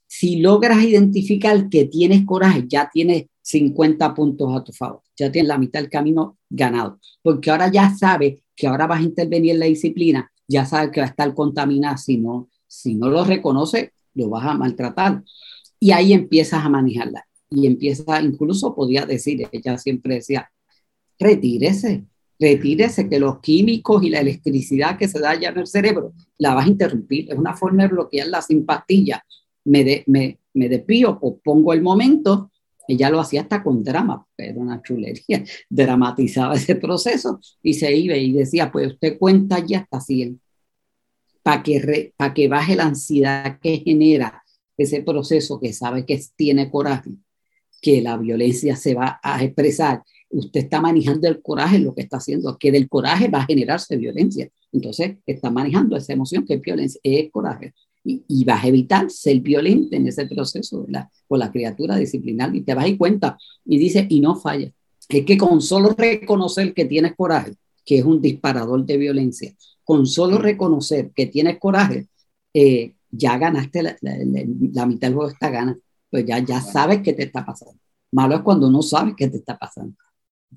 Si 0.08 0.38
logras 0.38 0.82
identificar 0.82 1.68
que 1.68 1.84
tienes 1.86 2.26
coraje, 2.26 2.64
ya 2.66 2.90
tienes 2.94 3.26
50 3.42 4.14
puntos 4.14 4.56
a 4.56 4.64
tu 4.64 4.72
favor. 4.72 5.02
Ya 5.18 5.30
tienes 5.30 5.50
la 5.50 5.58
mitad 5.58 5.82
del 5.82 5.90
camino 5.90 6.38
ganado, 6.50 7.00
porque 7.22 7.52
ahora 7.52 7.70
ya 7.70 7.94
sabes 7.94 8.42
que 8.56 8.68
ahora 8.68 8.88
vas 8.88 9.02
a 9.02 9.04
intervenir 9.04 9.52
en 9.52 9.60
la 9.60 9.66
disciplina, 9.66 10.32
ya 10.48 10.66
sabes 10.66 10.92
que 10.92 11.02
va 11.02 11.08
a 11.08 11.10
estar 11.10 11.34
contaminada, 11.34 11.98
si 11.98 12.18
no, 12.18 12.50
si 12.68 12.96
no 12.96 13.10
lo 13.10 13.24
reconoce, 13.24 13.94
lo 14.14 14.30
vas 14.30 14.46
a 14.46 14.54
maltratar. 14.54 15.24
Y 15.80 15.92
ahí 15.92 16.14
empiezas 16.14 16.64
a 16.64 16.70
manejarla. 16.70 17.26
Y 17.50 17.68
empieza, 17.68 18.22
incluso 18.22 18.76
podía 18.76 19.06
decir, 19.06 19.48
ella 19.52 19.78
siempre 19.78 20.16
decía, 20.16 20.50
retírese, 21.20 22.06
retírese, 22.40 23.08
que 23.10 23.20
los 23.20 23.40
químicos 23.40 24.04
y 24.04 24.10
la 24.10 24.20
electricidad 24.20 24.98
que 24.98 25.08
se 25.08 25.20
da 25.20 25.40
ya 25.40 25.50
en 25.50 25.60
el 25.60 25.68
cerebro 25.68 26.14
la 26.38 26.54
vas 26.54 26.66
a 26.66 26.70
interrumpir. 26.70 27.32
Es 27.32 27.38
una 27.38 27.56
forma 27.56 27.84
de 27.84 27.90
bloquearla 27.90 28.42
sin 28.42 28.66
pastilla. 28.66 29.24
Me, 29.66 29.84
de, 29.84 30.04
me, 30.08 30.40
me 30.54 30.70
despío, 30.70 31.20
pongo 31.44 31.74
el 31.74 31.82
momento 31.82 32.52
ella 32.88 33.10
lo 33.10 33.20
hacía 33.20 33.42
hasta 33.42 33.64
con 33.64 33.84
drama, 33.84 34.26
pero 34.36 34.60
una 34.62 34.82
chulería. 34.82 35.44
Dramatizaba 35.70 36.56
ese 36.56 36.76
proceso 36.76 37.40
y 37.62 37.74
se 37.74 37.96
iba 37.96 38.16
y 38.16 38.32
decía, 38.32 38.72
pues 38.72 38.94
usted 38.94 39.18
cuenta 39.18 39.60
ya 39.60 39.80
hasta 39.80 40.02
100 40.02 40.40
para 41.44 41.62
que, 41.62 42.14
para 42.18 42.34
que 42.34 42.48
baje 42.48 42.76
la 42.76 42.86
ansiedad 42.86 43.60
que 43.60 43.78
genera 43.78 44.44
ese 44.78 45.04
proceso 45.04 45.60
que 45.60 45.74
sabe 45.74 46.06
que 46.06 46.20
tiene 46.36 46.70
coraje, 46.70 47.12
que 47.82 48.02
la 48.02 48.18
violencia 48.18 48.76
se 48.76 48.94
va 48.94 49.20
a 49.22 49.44
expresar. 49.44 50.04
Usted 50.30 50.62
está 50.62 50.82
manejando 50.82 51.28
el 51.28 51.42
coraje, 51.42 51.80
lo 51.80 51.94
que 51.94 52.02
está 52.02 52.18
haciendo, 52.18 52.58
que 52.58 52.72
del 52.72 52.90
coraje 52.90 53.28
va 53.28 53.42
a 53.42 53.46
generarse 53.46 53.96
violencia. 53.96 54.50
Entonces, 54.72 55.18
está 55.26 55.52
manejando 55.52 55.96
esa 55.96 56.14
emoción 56.14 56.46
que 56.46 56.56
es 56.56 56.62
violencia, 56.62 57.00
es 57.04 57.32
coraje. 57.32 57.74
Y, 58.06 58.46
vas 58.46 58.64
a 58.64 58.68
evitar 58.68 59.10
ser 59.10 59.40
violento 59.40 59.96
en 59.96 60.08
ese 60.08 60.28
proceso 60.28 60.86
con 61.28 61.40
la 61.40 61.52
criatura 61.52 61.98
disciplinar 61.98 62.56
y 62.56 62.62
te 62.62 62.76
vas 62.76 62.86
dar 62.86 62.98
cuenta 62.98 63.38
y 63.66 63.78
dice, 63.80 64.06
y 64.10 64.20
no 64.20 64.36
falla. 64.36 64.72
Es 65.10 65.26
que 65.26 65.38
con 65.38 65.62
solo 65.62 65.90
reconocer 65.90 66.74
que 66.74 66.86
tienes 66.86 67.16
coraje, 67.16 67.54
que 67.84 68.00
es 68.00 68.06
un 68.06 68.22
disparador 68.22 68.86
de 68.86 68.98
violencia, 68.98 69.56
con 69.84 70.06
solo 70.06 70.38
reconocer 70.38 71.12
que 71.16 71.28
tienes 71.28 71.60
coraje, 71.60 72.08
eh, 72.54 72.96
ya 73.12 73.38
ganaste 73.38 73.84
la, 73.84 74.86
mitad 74.86 75.08
del 75.08 75.14
juego 75.14 75.30
está 75.30 75.50
gana, 75.50 75.78
pues 76.10 76.26
ya, 76.26 76.40
ya 76.40 76.62
sabes 76.62 77.02
qué 77.02 77.14
te 77.14 77.24
está 77.24 77.46
pasando. 77.46 77.80
Malo 78.12 78.36
es 78.36 78.42
cuando 78.42 78.70
no 78.70 78.82
sabes 78.82 79.14
qué 79.18 79.28
te 79.28 79.38
está 79.38 79.58
pasando, 79.58 79.96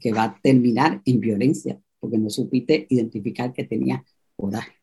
que 0.00 0.12
va 0.12 0.24
a 0.24 0.40
terminar 0.40 1.02
en 1.04 1.20
violencia, 1.20 1.78
porque 1.98 2.18
no 2.18 2.30
supiste 2.30 2.86
identificar 2.90 3.52
que 3.52 3.64
tenía 3.64 4.04
coraje. 4.36 4.77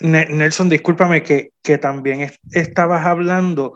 Nelson, 0.00 0.68
discúlpame 0.68 1.22
que, 1.22 1.50
que 1.62 1.78
también 1.78 2.30
estabas 2.52 3.06
hablando, 3.06 3.74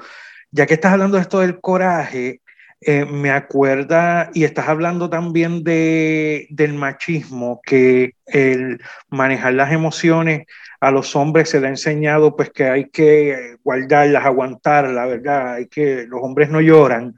ya 0.51 0.67
que 0.67 0.75
estás 0.75 0.93
hablando 0.93 1.17
de 1.17 1.23
esto 1.23 1.41
del 1.41 1.61
coraje, 1.61 2.41
eh, 2.83 3.05
me 3.05 3.31
acuerda, 3.31 4.31
y 4.33 4.45
estás 4.45 4.69
hablando 4.69 5.11
también 5.11 5.63
de, 5.65 6.47
del 6.49 6.73
machismo, 6.73 7.61
que 7.63 8.15
el 8.25 8.81
manejar 9.11 9.53
las 9.53 9.71
emociones 9.73 10.47
a 10.81 10.91
los 10.91 11.15
hombres 11.15 11.51
se 11.51 11.61
le 11.61 11.67
ha 11.67 11.71
enseñado 11.71 12.35
pues 12.35 12.51
que 12.51 12.65
hay 12.65 12.89
que 12.89 13.57
guardarlas, 13.63 14.25
aguantarlas, 14.25 15.09
¿verdad? 15.09 15.55
Hay 15.55 15.67
que, 15.67 16.07
los 16.09 16.23
hombres 16.23 16.49
no 16.49 16.63
lloran. 16.63 17.15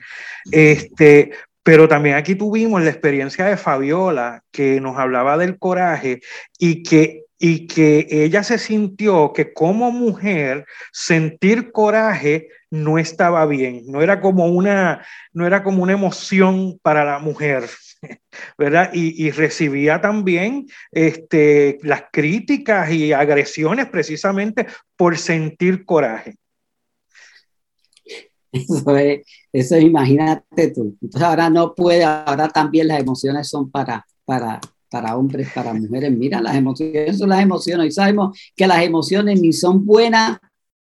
Este, 0.50 1.30
pero 1.62 1.86
también 1.86 2.16
aquí 2.16 2.34
tuvimos 2.34 2.82
la 2.82 2.90
experiencia 2.90 3.44
de 3.44 3.56
Fabiola, 3.56 4.42
que 4.50 4.80
nos 4.80 4.98
hablaba 4.98 5.38
del 5.38 5.58
coraje 5.58 6.20
y 6.58 6.82
que 6.82 7.21
y 7.44 7.66
que 7.66 8.06
ella 8.08 8.44
se 8.44 8.56
sintió 8.56 9.32
que 9.32 9.52
como 9.52 9.90
mujer 9.90 10.64
sentir 10.92 11.72
coraje 11.72 12.50
no 12.70 12.98
estaba 12.98 13.44
bien, 13.46 13.82
no 13.88 14.00
era 14.00 14.20
como 14.20 14.46
una, 14.46 15.04
no 15.32 15.44
era 15.44 15.64
como 15.64 15.82
una 15.82 15.92
emoción 15.92 16.78
para 16.82 17.04
la 17.04 17.18
mujer, 17.18 17.68
¿verdad? 18.58 18.90
Y, 18.94 19.28
recibía 19.32 20.00
también 20.00 20.68
este, 20.92 21.78
las 21.82 22.04
críticas 22.12 22.92
y 22.92 23.12
agresiones 23.12 23.86
precisamente 23.86 24.68
por 24.94 25.18
sentir 25.18 25.84
coraje. 25.84 26.36
Eso 28.52 28.96
es, 28.98 29.26
eso 29.52 29.78
imagínate 29.78 30.70
tú. 30.70 30.96
Entonces 31.02 31.28
ahora 31.28 31.50
no 31.50 31.74
puede, 31.74 32.04
ahora 32.04 32.48
también 32.48 32.86
las 32.86 33.00
emociones 33.00 33.48
son 33.48 33.68
para, 33.68 34.06
para, 34.24 34.60
para 34.92 35.16
hombres, 35.16 35.48
para 35.54 35.72
mujeres. 35.72 36.12
Mira, 36.12 36.42
las 36.42 36.54
emociones 36.54 37.18
son 37.18 37.30
las 37.30 37.42
emociones 37.42 37.86
y 37.88 37.90
sabemos 37.92 38.38
que 38.54 38.66
las 38.66 38.84
emociones 38.84 39.40
ni 39.40 39.52
son 39.54 39.86
buenas 39.86 40.38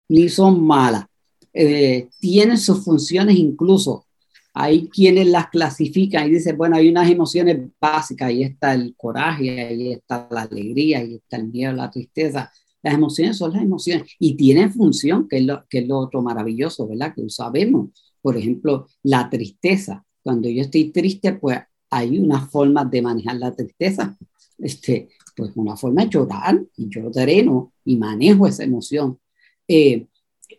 ni 0.09 0.27
son 0.27 0.65
malas. 0.65 1.05
Eh, 1.53 2.09
tienen 2.19 2.57
sus 2.57 2.83
funciones 2.83 3.37
incluso. 3.37 4.07
Hay 4.53 4.89
quienes 4.89 5.27
las 5.27 5.49
clasifican 5.49 6.27
y 6.27 6.31
dicen, 6.31 6.57
bueno, 6.57 6.77
hay 6.77 6.89
unas 6.89 7.09
emociones 7.09 7.59
básicas, 7.79 8.27
ahí 8.27 8.43
está 8.43 8.73
el 8.73 8.95
coraje, 8.97 9.61
ahí 9.61 9.93
está 9.93 10.27
la 10.31 10.41
alegría, 10.41 10.99
ahí 10.99 11.15
está 11.15 11.37
el 11.37 11.47
miedo, 11.47 11.71
la 11.71 11.91
tristeza. 11.91 12.51
Las 12.81 12.95
emociones 12.95 13.37
son 13.37 13.53
las 13.53 13.61
emociones 13.61 14.11
y 14.19 14.35
tienen 14.35 14.73
función, 14.73 15.27
que 15.29 15.37
es 15.37 15.43
lo, 15.45 15.65
que 15.69 15.79
es 15.79 15.87
lo 15.87 15.99
otro 15.99 16.21
maravilloso, 16.23 16.87
¿verdad? 16.87 17.13
Que 17.15 17.29
sabemos. 17.29 17.91
Por 18.19 18.35
ejemplo, 18.35 18.87
la 19.03 19.29
tristeza. 19.29 20.03
Cuando 20.23 20.49
yo 20.49 20.63
estoy 20.63 20.91
triste, 20.91 21.33
pues 21.33 21.59
hay 21.91 22.17
una 22.17 22.47
forma 22.47 22.86
de 22.86 23.01
manejar 23.01 23.36
la 23.36 23.54
tristeza. 23.54 24.17
Este, 24.58 25.10
pues 25.36 25.51
una 25.56 25.75
forma 25.75 26.04
de 26.04 26.10
llorar, 26.10 26.63
y 26.77 26.89
yo 26.89 27.10
dreno 27.10 27.73
y 27.86 27.97
manejo 27.97 28.47
esa 28.47 28.63
emoción. 28.63 29.19
Eh, 29.67 30.08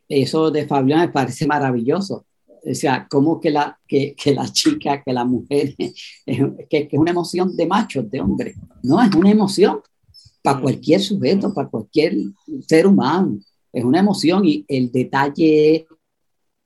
eso 0.08 0.50
de 0.50 0.66
Fabián 0.66 1.00
me 1.00 1.08
parece 1.08 1.46
maravilloso. 1.46 2.26
O 2.64 2.74
sea, 2.74 3.06
como 3.10 3.40
que 3.40 3.50
la, 3.50 3.78
que, 3.88 4.14
que 4.14 4.34
la 4.34 4.50
chica, 4.52 5.02
que 5.02 5.12
la 5.12 5.24
mujer, 5.24 5.74
que, 5.76 6.66
que, 6.68 6.88
es 6.90 6.98
una 6.98 7.10
emoción 7.10 7.56
de 7.56 7.66
machos, 7.66 8.08
de 8.10 8.20
hombre. 8.20 8.54
No, 8.82 9.02
es 9.02 9.14
una 9.14 9.30
emoción 9.30 9.80
para 10.42 10.60
cualquier 10.60 11.00
sujeto, 11.00 11.52
para 11.52 11.68
cualquier 11.68 12.14
ser 12.66 12.86
humano. 12.86 13.38
Es 13.72 13.84
una 13.84 14.00
emoción 14.00 14.44
y 14.44 14.64
el 14.68 14.92
detalle 14.92 15.76
es 15.76 15.84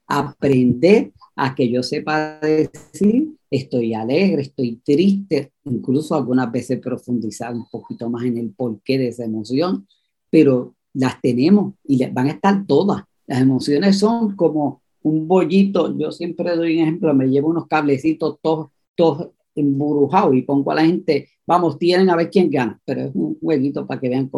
aprender 0.06 1.12
a 1.36 1.54
que 1.54 1.70
yo 1.70 1.82
sepa 1.82 2.40
decir 2.40 3.36
estoy 3.50 3.94
alegre, 3.94 4.42
estoy 4.42 4.80
triste, 4.84 5.52
incluso 5.64 6.14
algunas 6.14 6.50
veces 6.50 6.80
profundizar 6.80 7.54
un 7.54 7.68
poquito 7.68 8.10
más 8.10 8.24
en 8.24 8.38
el 8.38 8.50
porqué 8.50 8.98
de 8.98 9.08
esa 9.08 9.24
emoción, 9.24 9.86
pero 10.30 10.74
las 10.94 11.20
tenemos 11.20 11.74
y 11.84 12.04
van 12.06 12.28
a 12.28 12.32
estar 12.32 12.66
todas. 12.66 13.04
Las 13.26 13.42
emociones 13.42 13.98
son 13.98 14.34
como 14.34 14.82
un 15.02 15.28
bollito, 15.28 15.96
yo 15.96 16.10
siempre 16.10 16.56
doy 16.56 16.76
un 16.76 16.82
ejemplo, 16.82 17.14
me 17.14 17.28
llevo 17.28 17.48
unos 17.48 17.66
cablecitos 17.66 18.38
todos, 18.42 18.70
todos 18.94 19.30
emburujados 19.54 20.34
y 20.34 20.42
pongo 20.42 20.72
a 20.72 20.76
la 20.76 20.84
gente, 20.84 21.28
vamos, 21.46 21.78
tienen 21.78 22.10
a 22.10 22.16
ver 22.16 22.30
quién 22.30 22.50
gana, 22.50 22.80
pero 22.84 23.02
es 23.02 23.14
un 23.14 23.38
jueguito 23.38 23.86
para 23.86 24.00
que 24.00 24.08
vean, 24.08 24.30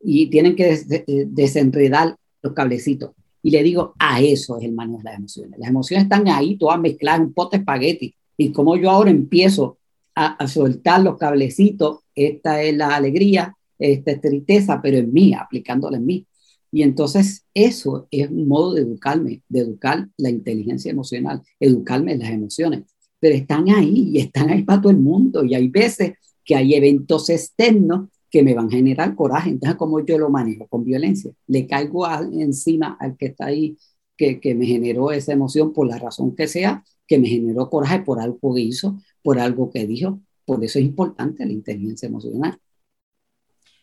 y 0.00 0.28
tienen 0.28 0.56
que 0.56 0.78
desenredar 1.26 2.16
los 2.42 2.52
cablecitos. 2.52 3.10
Y 3.44 3.50
le 3.50 3.62
digo, 3.62 3.92
a 3.98 4.22
eso 4.22 4.56
es 4.56 4.64
el 4.64 4.72
manejo 4.72 4.98
de 4.98 5.04
las 5.04 5.18
emociones. 5.18 5.58
Las 5.58 5.68
emociones 5.68 6.04
están 6.04 6.26
ahí, 6.28 6.56
todas 6.56 6.80
mezcladas 6.80 7.20
en 7.20 7.26
un 7.26 7.34
pote 7.34 7.58
espagueti. 7.58 8.14
Y 8.38 8.52
como 8.52 8.74
yo 8.74 8.90
ahora 8.90 9.10
empiezo 9.10 9.76
a, 10.14 10.48
soltar 10.48 11.02
los 11.02 11.18
cablecitos, 11.18 11.98
esta 12.14 12.62
es 12.62 12.74
la 12.74 12.96
alegría, 12.96 13.54
esta 13.78 14.12
es 14.12 14.20
tristeza, 14.22 14.80
pero 14.82 14.96
en 14.96 15.12
mí, 15.12 15.34
aplicándola 15.34 15.98
en 15.98 16.06
mí. 16.06 16.26
Y 16.72 16.84
entonces 16.84 17.44
eso 17.52 18.08
es 18.10 18.30
un 18.30 18.48
modo 18.48 18.72
de 18.72 18.80
educarme, 18.80 19.42
de 19.46 19.60
educar 19.60 20.08
la 20.16 20.30
inteligencia 20.30 20.90
emocional, 20.90 21.42
educarme 21.60 22.12
en 22.12 22.20
las 22.20 22.30
emociones. 22.30 22.84
Pero 23.20 23.34
están 23.34 23.68
ahí 23.68 24.12
y 24.14 24.20
están 24.20 24.48
ahí 24.48 24.62
para 24.62 24.80
todo 24.80 24.90
el 24.90 25.00
mundo. 25.00 25.44
Y 25.44 25.54
hay 25.54 25.68
veces 25.68 26.14
que 26.42 26.56
hay 26.56 26.72
eventos 26.72 27.28
externos 27.28 28.08
que 28.34 28.42
me 28.42 28.52
van 28.52 28.66
a 28.66 28.70
generar 28.70 29.14
coraje. 29.14 29.50
Entonces, 29.50 29.76
¿cómo 29.76 30.04
yo 30.04 30.18
lo 30.18 30.28
manejo? 30.28 30.66
Con 30.66 30.82
violencia. 30.82 31.30
Le 31.46 31.68
caigo 31.68 32.04
encima 32.32 32.96
al 32.98 33.16
que 33.16 33.26
está 33.26 33.46
ahí, 33.46 33.78
que, 34.16 34.40
que 34.40 34.56
me 34.56 34.66
generó 34.66 35.12
esa 35.12 35.32
emoción 35.32 35.72
por 35.72 35.86
la 35.86 35.98
razón 36.00 36.34
que 36.34 36.48
sea, 36.48 36.82
que 37.06 37.16
me 37.16 37.28
generó 37.28 37.70
coraje 37.70 38.00
por 38.00 38.20
algo 38.20 38.52
que 38.52 38.60
hizo, 38.60 38.98
por 39.22 39.38
algo 39.38 39.70
que 39.70 39.86
dijo. 39.86 40.18
Por 40.44 40.64
eso 40.64 40.80
es 40.80 40.84
importante 40.84 41.46
la 41.46 41.52
inteligencia 41.52 42.08
emocional. 42.08 42.58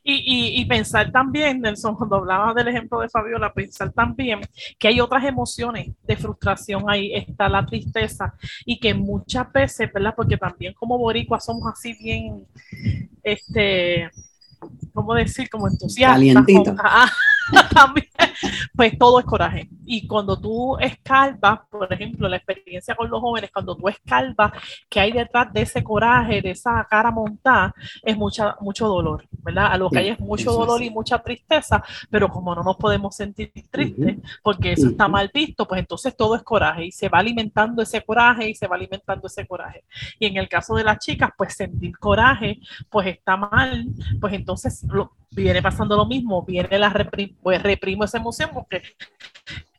Y, 0.03 0.59
y, 0.59 0.65
pensar 0.65 1.13
también, 1.13 1.61
Nelson, 1.61 1.95
cuando 1.95 2.17
hablaba 2.17 2.53
del 2.53 2.67
ejemplo 2.67 2.99
de 2.99 3.07
Fabiola, 3.07 3.53
pensar 3.53 3.93
también 3.93 4.41
que 4.77 4.89
hay 4.89 4.99
otras 4.99 5.23
emociones 5.23 5.91
de 6.03 6.17
frustración 6.17 6.89
ahí, 6.89 7.13
está 7.13 7.47
la 7.47 7.65
tristeza, 7.65 8.33
y 8.65 8.79
que 8.79 8.93
muchas 8.95 9.49
veces, 9.53 9.93
¿verdad? 9.93 10.13
Porque 10.17 10.35
también 10.35 10.73
como 10.73 10.97
boricuas 10.97 11.45
somos 11.45 11.71
así 11.71 11.93
bien, 11.93 12.47
este, 13.23 14.09
¿cómo 14.93 15.13
decir? 15.15 15.49
Como 15.49 15.67
entusiastas. 15.67 17.11
también, 17.73 18.07
pues 18.75 18.97
todo 18.97 19.19
es 19.19 19.25
coraje. 19.25 19.69
Y 19.85 20.07
cuando 20.07 20.39
tú 20.39 20.77
escalvas, 20.79 21.59
por 21.69 21.91
ejemplo, 21.91 22.27
la 22.27 22.37
experiencia 22.37 22.95
con 22.95 23.09
los 23.09 23.19
jóvenes, 23.19 23.51
cuando 23.51 23.75
tú 23.75 23.87
escalvas, 23.89 24.51
que 24.89 24.99
hay 24.99 25.11
detrás 25.11 25.51
de 25.53 25.61
ese 25.61 25.83
coraje, 25.83 26.41
de 26.41 26.51
esa 26.51 26.85
cara 26.89 27.11
montada, 27.11 27.73
es 28.03 28.17
mucha, 28.17 28.55
mucho 28.61 28.87
dolor, 28.87 29.25
¿verdad? 29.43 29.67
A 29.71 29.77
lo 29.77 29.89
que 29.89 29.99
hay 29.99 30.09
es 30.09 30.19
mucho 30.19 30.51
dolor 30.51 30.81
y 30.81 30.89
mucha 30.89 31.19
tristeza, 31.19 31.83
pero 32.09 32.29
como 32.29 32.55
no 32.55 32.63
nos 32.63 32.77
podemos 32.77 33.15
sentir 33.15 33.51
tristes, 33.69 34.17
porque 34.41 34.73
eso 34.73 34.87
está 34.89 35.07
mal 35.07 35.29
visto, 35.33 35.67
pues 35.67 35.79
entonces 35.79 36.15
todo 36.15 36.35
es 36.35 36.43
coraje 36.43 36.85
y 36.85 36.91
se 36.91 37.09
va 37.09 37.19
alimentando 37.19 37.81
ese 37.81 38.01
coraje 38.01 38.49
y 38.49 38.55
se 38.55 38.67
va 38.67 38.75
alimentando 38.75 39.27
ese 39.27 39.45
coraje. 39.45 39.83
Y 40.19 40.25
en 40.25 40.37
el 40.37 40.47
caso 40.47 40.75
de 40.75 40.83
las 40.83 40.99
chicas, 40.99 41.31
pues 41.37 41.53
sentir 41.53 41.97
coraje, 41.97 42.59
pues 42.89 43.07
está 43.07 43.37
mal, 43.37 43.87
pues 44.19 44.33
entonces 44.33 44.83
lo, 44.83 45.13
viene 45.31 45.61
pasando 45.61 45.95
lo 45.95 46.05
mismo, 46.05 46.43
viene 46.43 46.77
la 46.77 46.89
pues 47.41 47.61
reprimo 47.61 48.03
esa 48.03 48.17
emoción 48.17 48.49
porque 48.53 48.81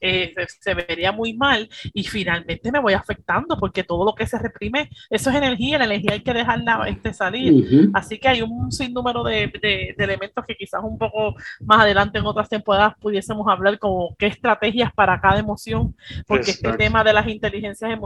eh, 0.05 0.35
se, 0.61 0.75
vería 0.75 1.13
muy 1.13 1.33
mal 1.33 1.69
y 1.95 2.03
finalmente 2.03 2.73
me 2.73 2.81
voy 2.81 2.93
afectando 2.93 3.57
porque 3.57 3.85
todo 3.85 4.05
lo 4.05 4.17
que 4.17 4.27
se 4.27 4.37
reprime, 4.37 4.91
eso 5.09 5.31
es 5.31 5.37
energía, 5.37 5.79
la 5.79 5.85
energía 5.85 6.15
hay 6.15 6.23
que 6.23 6.35
dejarla 6.35 6.89
este, 6.89 7.15
salir. 7.15 7.89
Así 7.95 8.19
que 8.19 8.29
hay 8.29 8.43
un 8.43 8.73
sinnúmero 8.73 9.23
de, 9.23 9.53
de, 9.63 9.95
elementos 9.97 10.45
que 10.45 10.57
quizás 10.57 10.81
un 10.83 10.99
poco 10.99 11.37
más 11.61 11.83
adelante 11.83 12.19
en 12.19 12.27
otras 12.27 12.49
temporadas 12.49 12.95
pudiésemos 13.01 13.47
hablar 13.47 13.79
como 13.79 14.17
qué 14.19 14.27
estrategias 14.27 14.93
para 14.93 15.21
cada 15.21 15.39
emoción, 15.39 15.95
porque 16.27 16.51
este 16.51 16.73
tema 16.73 17.05
de 17.05 17.13
las 17.13 17.29
inteligencias 17.29 17.97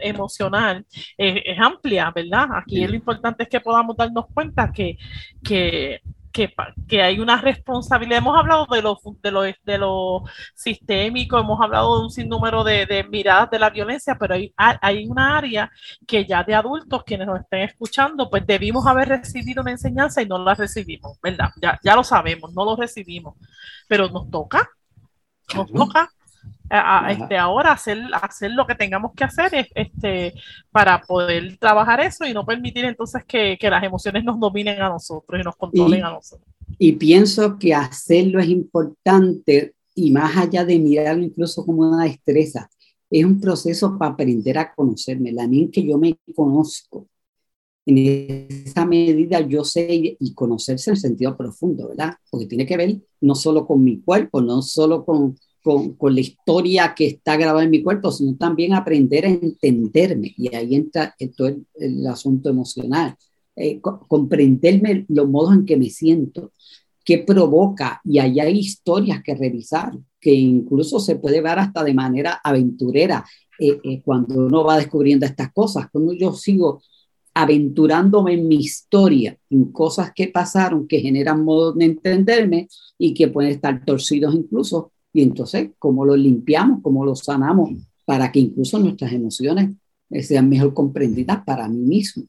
emocional 0.00 0.84
es 1.16 1.58
amplia, 1.58 2.12
¿verdad? 2.14 2.48
Aquí 2.56 2.86
lo 2.86 2.94
importante 2.94 3.44
es 3.44 3.48
que 3.48 3.60
podamos 3.60 3.96
darnos 3.96 4.26
cuenta 4.34 4.70
que, 4.70 4.98
que 5.42 6.02
que, 6.32 7.02
hay 7.02 7.20
una 7.20 7.40
responsabilidad. 7.40 8.18
Hemos 8.18 8.38
hablado 8.38 8.66
de 8.70 8.82
lo, 8.82 8.98
de 9.22 9.30
lo, 9.30 9.42
de 9.42 9.78
lo 9.78 10.24
sistémico, 10.54 11.38
hemos 11.38 11.60
hablado 11.60 11.98
de 11.98 12.04
un 12.04 12.10
sinnúmero 12.10 12.64
de, 12.64 12.86
de 12.86 13.04
miradas 13.04 13.50
de 13.50 13.58
la 13.58 13.70
violencia, 13.70 14.16
pero 14.18 14.34
hay, 14.34 14.52
hay 14.56 15.06
una 15.06 15.36
área 15.36 15.70
que 16.06 16.24
ya 16.24 16.44
de 16.44 16.54
adultos, 16.54 17.04
quienes 17.04 17.26
nos 17.26 17.40
estén 17.40 17.62
escuchando, 17.62 18.30
pues 18.30 18.46
debimos 18.46 18.86
haber 18.86 19.08
recibido 19.08 19.62
una 19.62 19.72
enseñanza 19.72 20.22
y 20.22 20.26
no 20.26 20.38
la 20.38 20.54
recibimos, 20.54 21.18
¿verdad? 21.22 21.50
Ya, 21.60 21.78
ya 21.82 21.96
lo 21.96 22.04
sabemos, 22.04 22.52
no 22.54 22.64
lo 22.64 22.76
recibimos, 22.76 23.36
pero 23.88 24.08
nos 24.08 24.30
toca 24.30 24.68
nos 25.54 25.72
toca 25.72 26.10
a, 26.70 27.12
este, 27.12 27.36
ahora 27.36 27.72
hacer, 27.72 27.98
hacer 28.20 28.50
lo 28.52 28.66
que 28.66 28.74
tengamos 28.74 29.12
que 29.14 29.24
hacer 29.24 29.68
este, 29.74 30.34
para 30.70 31.00
poder 31.00 31.56
trabajar 31.58 32.00
eso 32.00 32.26
y 32.26 32.34
no 32.34 32.44
permitir 32.44 32.84
entonces 32.84 33.24
que, 33.26 33.56
que 33.58 33.70
las 33.70 33.82
emociones 33.82 34.24
nos 34.24 34.38
dominen 34.38 34.80
a 34.82 34.88
nosotros 34.88 35.40
y 35.40 35.44
nos 35.44 35.56
controlen 35.56 36.04
a 36.04 36.10
nosotros. 36.10 36.46
Y 36.78 36.92
pienso 36.92 37.58
que 37.58 37.74
hacerlo 37.74 38.40
es 38.40 38.48
importante 38.48 39.74
y 39.94 40.10
más 40.10 40.36
allá 40.36 40.64
de 40.64 40.78
mirarlo 40.78 41.24
incluso 41.24 41.64
como 41.64 41.88
una 41.88 42.04
destreza, 42.04 42.70
es 43.10 43.24
un 43.24 43.40
proceso 43.40 43.98
para 43.98 44.12
aprender 44.12 44.58
a 44.58 44.72
conocerme, 44.74 45.32
la 45.32 45.44
en 45.44 45.70
que 45.70 45.84
yo 45.84 45.98
me 45.98 46.18
conozco. 46.34 47.08
En 47.86 47.96
esa 48.66 48.84
medida 48.84 49.40
yo 49.40 49.64
sé 49.64 50.16
y 50.20 50.34
conocerse 50.34 50.90
en 50.90 50.96
sentido 50.96 51.36
profundo, 51.36 51.88
¿verdad? 51.88 52.14
Porque 52.30 52.46
tiene 52.46 52.66
que 52.66 52.76
ver 52.76 53.00
no 53.22 53.34
solo 53.34 53.66
con 53.66 53.82
mi 53.82 54.00
cuerpo, 54.00 54.42
no 54.42 54.60
solo 54.60 55.06
con 55.06 55.38
con, 55.98 56.14
la 56.14 56.20
historia 56.20 56.94
que 56.94 57.06
está 57.06 57.36
grabada 57.36 57.64
en 57.64 57.70
mi 57.70 57.82
cuerpo, 57.82 58.10
sino 58.10 58.36
también 58.36 58.72
aprender 58.72 59.26
a 59.26 59.28
entenderme. 59.28 60.32
Y 60.36 60.54
ahí 60.54 60.74
entra 60.74 61.14
todo 61.36 61.48
el, 61.74 62.06
asunto 62.06 62.48
emocional. 62.48 63.14
Eh, 63.54 63.80
comprenderme 63.80 65.04
los 65.08 65.28
modos 65.28 65.54
en 65.54 65.66
que 65.66 65.76
me 65.76 65.90
siento, 65.90 66.52
qué 67.04 67.18
provoca. 67.18 68.00
Y 68.04 68.18
ahí 68.18 68.40
hay 68.40 68.58
historias 68.58 69.22
que 69.22 69.34
revisar, 69.34 69.92
que 70.18 70.32
incluso 70.32 71.00
se 71.00 71.16
puede 71.16 71.42
ver 71.42 71.58
hasta 71.58 71.84
de 71.84 71.92
manera 71.92 72.40
aventurera 72.42 73.26
eh, 73.58 73.78
eh, 73.82 74.00
cuando 74.02 74.46
uno 74.46 74.64
va 74.64 74.78
descubriendo 74.78 75.26
estas 75.26 75.52
cosas. 75.52 75.88
Cuando 75.92 76.14
yo 76.14 76.32
sigo 76.32 76.80
aventurándome 77.34 78.34
en 78.34 78.48
mi 78.48 78.56
historia, 78.56 79.36
en 79.50 79.70
cosas 79.70 80.12
que 80.14 80.28
pasaron, 80.28 80.88
que 80.88 81.00
generan 81.00 81.44
modos 81.44 81.76
de 81.76 81.84
entenderme 81.84 82.68
y 82.96 83.12
que 83.12 83.28
pueden 83.28 83.52
estar 83.52 83.84
torcidos 83.84 84.34
incluso, 84.34 84.92
y 85.18 85.22
entonces, 85.22 85.70
¿cómo 85.80 86.04
lo 86.04 86.16
limpiamos? 86.16 86.80
¿Cómo 86.80 87.04
lo 87.04 87.16
sanamos? 87.16 87.70
Para 88.04 88.30
que 88.30 88.38
incluso 88.38 88.78
nuestras 88.78 89.12
emociones 89.12 89.70
eh, 90.10 90.22
sean 90.22 90.48
mejor 90.48 90.72
comprendidas 90.72 91.42
para 91.44 91.68
mí 91.68 91.80
mismo. 91.80 92.22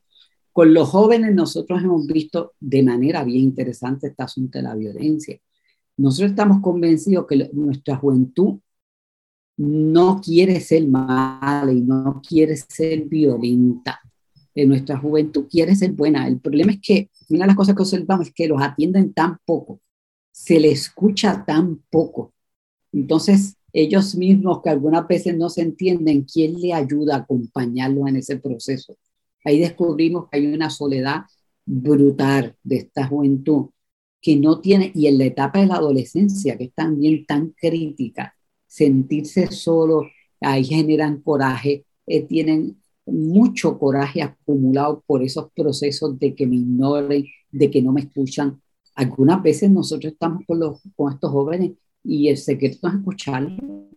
Con 0.51 0.73
los 0.73 0.89
jóvenes 0.89 1.35
nosotros 1.35 1.83
hemos 1.83 2.07
visto 2.07 2.53
de 2.59 2.81
manera 2.81 3.23
bien 3.23 3.43
interesante 3.43 4.07
este 4.07 4.23
asunto 4.23 4.57
de 4.57 4.63
la 4.63 4.73
violencia. 4.73 5.39
Nosotros 5.97 6.31
estamos 6.31 6.63
convencidos 6.63 7.27
que 7.27 7.47
nuestra 7.53 7.95
juventud 7.97 8.57
no 9.57 10.19
quiere 10.19 10.59
ser 10.59 10.87
mala 10.87 11.71
y 11.71 11.81
no 11.81 12.23
quiere 12.27 12.57
ser 12.57 13.03
violenta. 13.03 13.99
En 14.55 14.69
nuestra 14.69 14.97
juventud 14.97 15.45
quiere 15.47 15.75
ser 15.75 15.91
buena. 15.91 16.27
El 16.27 16.39
problema 16.39 16.71
es 16.71 16.79
que 16.81 17.11
una 17.29 17.41
de 17.41 17.47
las 17.47 17.55
cosas 17.55 17.75
que 17.75 17.83
observamos 17.83 18.27
es 18.27 18.33
que 18.33 18.47
los 18.47 18.59
atienden 18.59 19.13
tan 19.13 19.37
poco, 19.45 19.79
se 20.31 20.59
les 20.59 20.81
escucha 20.81 21.45
tan 21.45 21.83
poco, 21.91 22.33
entonces, 22.91 23.55
ellos 23.71 24.15
mismos 24.15 24.61
que 24.61 24.69
algunas 24.69 25.07
veces 25.07 25.37
no 25.37 25.49
se 25.49 25.61
entienden, 25.61 26.23
¿quién 26.23 26.59
le 26.59 26.73
ayuda 26.73 27.15
a 27.15 27.19
acompañarlos 27.19 28.07
en 28.07 28.15
ese 28.17 28.37
proceso? 28.37 28.97
Ahí 29.45 29.59
descubrimos 29.59 30.27
que 30.29 30.37
hay 30.37 30.47
una 30.47 30.69
soledad 30.69 31.21
brutal 31.65 32.55
de 32.63 32.77
esta 32.77 33.07
juventud 33.07 33.67
que 34.21 34.35
no 34.35 34.59
tiene, 34.59 34.91
y 34.93 35.07
en 35.07 35.17
la 35.17 35.25
etapa 35.25 35.59
de 35.59 35.67
la 35.67 35.75
adolescencia, 35.75 36.57
que 36.57 36.65
es 36.65 36.73
también 36.73 37.25
tan 37.25 37.51
crítica, 37.51 38.35
sentirse 38.67 39.47
solo, 39.47 40.07
ahí 40.41 40.65
generan 40.65 41.21
coraje, 41.21 41.85
eh, 42.05 42.23
tienen 42.23 42.81
mucho 43.05 43.79
coraje 43.79 44.21
acumulado 44.21 45.03
por 45.07 45.23
esos 45.23 45.51
procesos 45.55 46.19
de 46.19 46.35
que 46.35 46.45
me 46.47 46.57
ignoren, 46.57 47.25
de 47.51 47.71
que 47.71 47.81
no 47.81 47.93
me 47.93 48.01
escuchan. 48.01 48.61
Algunas 48.95 49.41
veces 49.41 49.71
nosotros 49.71 50.13
estamos 50.13 50.43
con, 50.45 50.59
los, 50.59 50.81
con 50.95 51.13
estos 51.13 51.31
jóvenes 51.31 51.71
y 52.09 52.27
el 52.27 52.37
secreto 52.37 52.87
es 52.87 52.95
escucharlo. 52.95 53.87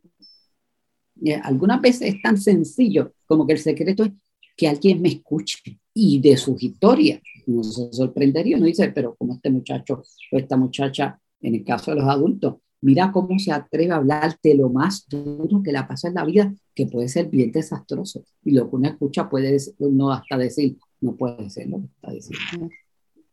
Algunas 1.44 1.80
veces 1.80 2.14
es 2.14 2.22
tan 2.22 2.36
sencillo 2.36 3.14
como 3.26 3.46
que 3.46 3.54
el 3.54 3.58
secreto 3.58 4.04
es 4.04 4.10
que 4.54 4.68
alguien 4.68 5.00
me 5.00 5.08
escuche 5.08 5.80
y 5.94 6.20
de 6.20 6.36
sus 6.36 6.62
historias. 6.62 7.22
no 7.46 7.62
se 7.62 7.90
sorprendería, 7.92 8.58
uno 8.58 8.66
dice, 8.66 8.92
pero 8.94 9.14
como 9.16 9.34
este 9.34 9.50
muchacho 9.50 10.02
o 10.30 10.36
esta 10.36 10.58
muchacha, 10.58 11.18
en 11.40 11.54
el 11.54 11.64
caso 11.64 11.90
de 11.90 12.00
los 12.00 12.08
adultos, 12.08 12.56
mira 12.82 13.10
cómo 13.12 13.38
se 13.38 13.50
atreve 13.50 13.92
a 13.92 13.96
hablarte 13.96 14.54
lo 14.54 14.68
más 14.68 15.08
duro 15.08 15.62
que 15.62 15.72
le 15.72 15.82
pasa 15.84 16.08
en 16.08 16.14
la 16.14 16.26
vida, 16.26 16.54
que 16.74 16.86
puede 16.86 17.08
ser 17.08 17.30
bien 17.30 17.50
desastroso. 17.50 18.24
Y 18.44 18.50
lo 18.50 18.68
que 18.68 18.76
uno 18.76 18.88
escucha 18.88 19.30
puede 19.30 19.56
no 19.78 20.12
hasta 20.12 20.36
decir, 20.36 20.76
no 21.00 21.16
puede 21.16 21.48
ser 21.48 21.68
lo 21.68 21.80
que 21.80 21.86
está 21.86 22.12
diciendo. 22.12 22.68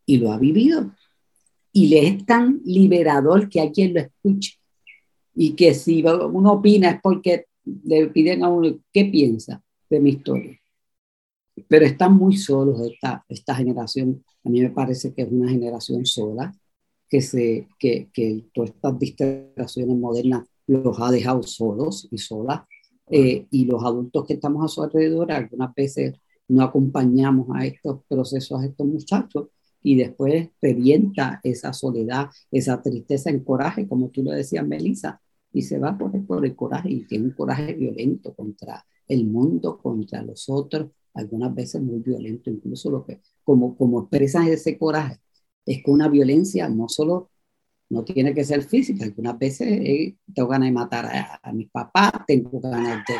Y 0.06 0.18
lo 0.18 0.32
ha 0.32 0.38
vivido. 0.38 0.96
Y 1.74 1.88
le 1.88 2.08
es 2.08 2.26
tan 2.26 2.62
liberador 2.64 3.50
que 3.50 3.60
alguien 3.60 3.94
lo 3.94 4.00
escuche 4.00 4.59
y 5.36 5.56
que 5.56 5.74
si 5.74 6.04
uno 6.04 6.54
opina 6.54 6.92
es 6.92 7.02
porque 7.02 7.46
le 7.64 8.08
piden 8.08 8.44
a 8.44 8.50
uno 8.50 8.80
qué 8.92 9.06
piensa 9.06 9.62
de 9.90 10.00
mi 10.00 10.12
historia. 10.12 10.60
Pero 11.68 11.86
están 11.86 12.16
muy 12.16 12.38
solos 12.38 12.80
esta, 12.82 13.26
esta 13.28 13.56
generación. 13.56 14.24
A 14.44 14.50
mí 14.50 14.62
me 14.62 14.70
parece 14.70 15.14
que 15.14 15.24
es 15.24 15.32
una 15.32 15.50
generación 15.50 16.06
sola, 16.06 16.54
que, 17.10 17.22
se, 17.22 17.68
que, 17.78 18.10
que 18.14 18.46
todas 18.54 18.72
estas 18.72 19.00
distracciones 19.00 19.98
modernas 19.98 20.48
los 20.68 21.00
ha 21.00 21.12
dejado 21.12 21.44
solos 21.44 22.08
y 22.12 22.18
solas. 22.18 22.62
Eh, 23.12 23.48
y 23.50 23.66
los 23.66 23.84
adultos 23.84 24.26
que 24.26 24.34
estamos 24.34 24.64
a 24.64 24.68
su 24.68 24.84
alrededor, 24.84 25.32
algunas 25.32 25.74
veces 25.74 26.14
no 26.48 26.64
acompañamos 26.64 27.48
a 27.56 27.66
estos 27.66 28.02
procesos, 28.08 28.62
a 28.62 28.66
estos 28.66 28.86
muchachos, 28.86 29.48
y 29.82 29.96
después 29.96 30.50
revienta 30.62 31.40
esa 31.44 31.74
soledad, 31.74 32.30
esa 32.52 32.82
tristeza 32.82 33.30
en 33.30 33.44
coraje, 33.44 33.88
como 33.88 34.10
tú 34.10 34.24
lo 34.24 34.32
decías, 34.32 34.66
Melissa, 34.68 35.22
y 35.52 35.64
se 35.64 35.80
va 35.80 35.98
por 35.98 36.16
el, 36.16 36.24
por 36.24 36.46
el 36.46 36.56
coraje 36.56 36.92
y 36.92 37.06
tiene 37.06 37.26
un 37.26 37.32
coraje 37.32 37.74
violento 37.74 38.34
contra 38.34 38.86
el 39.08 39.26
mundo, 39.26 39.80
contra 39.80 40.22
los 40.22 40.50
otros, 40.50 40.92
algunas 41.14 41.54
veces 41.56 41.82
muy 41.82 42.00
violento, 42.00 42.50
incluso 42.50 42.92
lo 42.92 43.06
que, 43.06 43.22
como, 43.44 43.76
como 43.76 44.02
expresan 44.02 44.48
ese 44.48 44.78
coraje, 44.78 45.20
es 45.66 45.84
que 45.84 45.92
una 45.92 46.08
violencia 46.08 46.70
no 46.70 46.88
solo 46.88 47.32
no 47.90 48.04
tiene 48.04 48.36
que 48.36 48.44
ser 48.44 48.62
física, 48.62 49.04
algunas 49.04 49.40
veces 49.40 49.68
eh, 49.68 50.18
tengo 50.34 50.50
ganas 50.50 50.68
de 50.68 50.74
matar 50.74 51.06
a, 51.08 51.40
a, 51.42 51.52
mis 51.52 51.72
papás, 51.72 52.12
tengo 52.28 52.60
ganas 52.60 53.04
de 53.08 53.16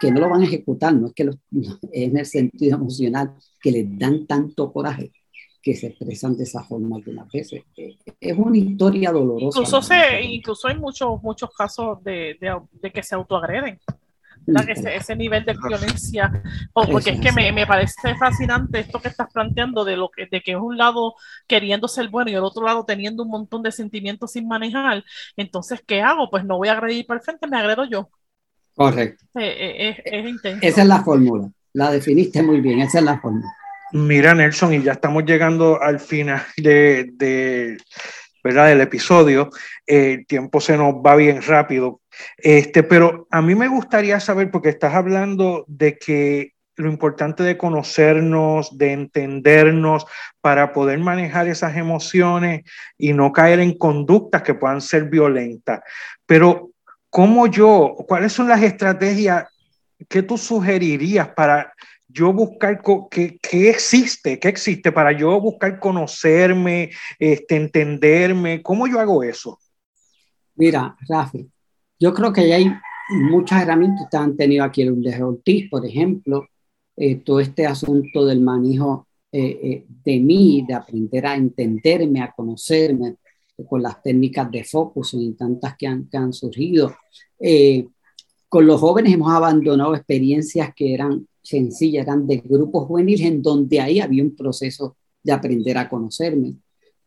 que 0.00 0.12
no 0.12 0.20
lo 0.20 0.30
van 0.30 0.42
a 0.42 0.44
ejecutar, 0.44 0.94
no 0.94 1.08
es 1.08 1.12
que 1.12 1.24
los, 1.24 1.36
es 1.50 1.70
en 1.92 2.16
el 2.16 2.26
sentido 2.26 2.76
emocional 2.76 3.34
que 3.60 3.72
les 3.72 3.98
dan 3.98 4.26
tanto 4.26 4.72
coraje 4.72 5.12
que 5.66 5.74
se 5.74 5.88
expresan 5.88 6.36
de 6.36 6.44
esa 6.44 6.62
forma 6.62 6.94
algunas 6.94 7.28
veces. 7.28 7.64
Eh, 7.76 7.96
es 8.20 8.38
una 8.38 8.56
historia 8.56 9.10
dolorosa. 9.10 9.58
Incluso, 9.58 9.82
se, 9.82 10.22
incluso 10.22 10.68
hay 10.68 10.78
muchos, 10.78 11.20
muchos 11.24 11.50
casos 11.52 12.04
de, 12.04 12.38
de, 12.80 12.92
que 12.92 13.02
se 13.02 13.16
autoagreden. 13.16 13.80
Ese, 14.68 14.94
ese, 14.94 15.16
nivel 15.16 15.44
de 15.44 15.54
violencia, 15.54 16.30
porque 16.72 17.10
es 17.10 17.20
que 17.20 17.32
me, 17.32 17.50
me, 17.50 17.66
parece 17.66 18.14
fascinante 18.14 18.78
esto 18.78 19.00
que 19.00 19.08
estás 19.08 19.26
planteando 19.32 19.84
de 19.84 19.96
lo 19.96 20.08
que, 20.08 20.28
de 20.30 20.40
que 20.40 20.52
es 20.52 20.56
un 20.56 20.76
lado 20.76 21.16
queriendo 21.48 21.88
ser 21.88 22.10
bueno 22.10 22.30
y 22.30 22.34
el 22.34 22.44
otro 22.44 22.64
lado 22.64 22.84
teniendo 22.84 23.24
un 23.24 23.30
montón 23.30 23.64
de 23.64 23.72
sentimientos 23.72 24.30
sin 24.30 24.46
manejar. 24.46 25.02
Entonces, 25.36 25.82
¿qué 25.84 26.00
hago? 26.00 26.30
Pues 26.30 26.44
no 26.44 26.58
voy 26.58 26.68
a 26.68 26.74
agredir 26.74 27.06
para 27.06 27.18
el 27.18 27.24
frente, 27.24 27.48
me 27.48 27.58
agredo 27.58 27.86
yo. 27.86 28.08
Correcto. 28.76 29.24
Eh, 29.34 29.88
es, 29.88 29.96
es 30.04 30.28
intenso. 30.28 30.60
Esa 30.64 30.82
es 30.82 30.86
la 30.86 31.02
fórmula, 31.02 31.50
la 31.72 31.90
definiste 31.90 32.40
muy 32.40 32.60
bien, 32.60 32.78
esa 32.78 33.00
es 33.00 33.04
la 33.04 33.18
fórmula. 33.18 33.52
Mira, 33.92 34.34
Nelson, 34.34 34.74
y 34.74 34.82
ya 34.82 34.92
estamos 34.92 35.24
llegando 35.24 35.80
al 35.80 36.00
final 36.00 36.42
de, 36.56 37.08
de 37.12 37.78
¿verdad? 38.42 38.68
del 38.68 38.80
episodio. 38.80 39.50
el 39.86 40.26
tiempo 40.26 40.60
se 40.60 40.76
nos 40.76 40.94
va 40.94 41.14
bien 41.14 41.40
rápido. 41.42 42.00
Este, 42.36 42.82
pero 42.82 43.26
a 43.30 43.42
mí 43.42 43.54
me 43.54 43.68
gustaría 43.68 44.18
saber, 44.20 44.50
porque 44.50 44.70
estás 44.70 44.94
hablando 44.94 45.64
de 45.68 45.98
que 45.98 46.52
lo 46.76 46.90
importante 46.90 47.42
de 47.42 47.56
conocernos, 47.56 48.76
de 48.76 48.92
entendernos, 48.92 50.06
para 50.40 50.72
poder 50.72 50.98
manejar 50.98 51.48
esas 51.48 51.76
emociones 51.76 52.62
y 52.98 53.12
no 53.12 53.32
caer 53.32 53.60
en 53.60 53.78
conductas 53.78 54.42
que 54.42 54.54
puedan 54.54 54.80
ser 54.80 55.04
violentas. 55.04 55.80
Pero, 56.26 56.70
¿cómo 57.08 57.46
yo, 57.46 57.94
cuáles 58.06 58.32
son 58.32 58.48
las 58.48 58.62
estrategias 58.62 59.46
que 60.08 60.22
tú 60.22 60.36
sugerirías 60.36 61.28
para 61.28 61.72
yo 62.08 62.32
buscar 62.32 62.80
qué, 63.10 63.38
existe, 63.52 64.38
qué 64.38 64.48
existe 64.48 64.92
para 64.92 65.12
yo 65.12 65.40
buscar 65.40 65.78
conocerme, 65.80 66.90
este, 67.18 67.56
entenderme, 67.56 68.62
¿cómo 68.62 68.86
yo 68.86 69.00
hago 69.00 69.22
eso? 69.22 69.58
Mira, 70.54 70.96
Rafi, 71.08 71.50
yo 71.98 72.14
creo 72.14 72.32
que 72.32 72.52
hay 72.52 72.72
muchas 73.10 73.62
herramientas 73.62 74.06
que 74.10 74.16
han 74.16 74.36
tenido 74.36 74.64
aquí 74.64 74.82
el 74.82 75.00
de 75.02 75.22
Ortiz, 75.22 75.68
por 75.68 75.84
ejemplo, 75.84 76.46
eh, 76.96 77.16
todo 77.16 77.40
este 77.40 77.66
asunto 77.66 78.24
del 78.24 78.40
manejo 78.40 79.08
eh, 79.30 79.58
eh, 79.62 79.84
de 80.04 80.20
mí, 80.20 80.64
de 80.66 80.74
aprender 80.74 81.26
a 81.26 81.34
entenderme, 81.34 82.22
a 82.22 82.32
conocerme, 82.32 83.16
con 83.68 83.82
las 83.82 84.02
técnicas 84.02 84.50
de 84.50 84.64
focus 84.64 85.14
y 85.14 85.32
tantas 85.32 85.76
que 85.76 85.86
han, 85.86 86.08
que 86.08 86.16
han 86.18 86.32
surgido. 86.32 86.94
con 88.48 88.66
los 88.66 88.80
jóvenes 88.80 89.14
hemos 89.14 89.32
abandonado 89.32 89.94
experiencias 89.94 90.74
que 90.74 90.92
eran 90.92 91.26
sencilla, 91.46 92.02
eran 92.02 92.26
de 92.26 92.38
grupos 92.38 92.86
juveniles 92.86 93.26
en 93.26 93.42
donde 93.42 93.80
ahí 93.80 94.00
había 94.00 94.22
un 94.22 94.34
proceso 94.34 94.96
de 95.22 95.32
aprender 95.32 95.76
a 95.78 95.88
conocerme. 95.88 96.54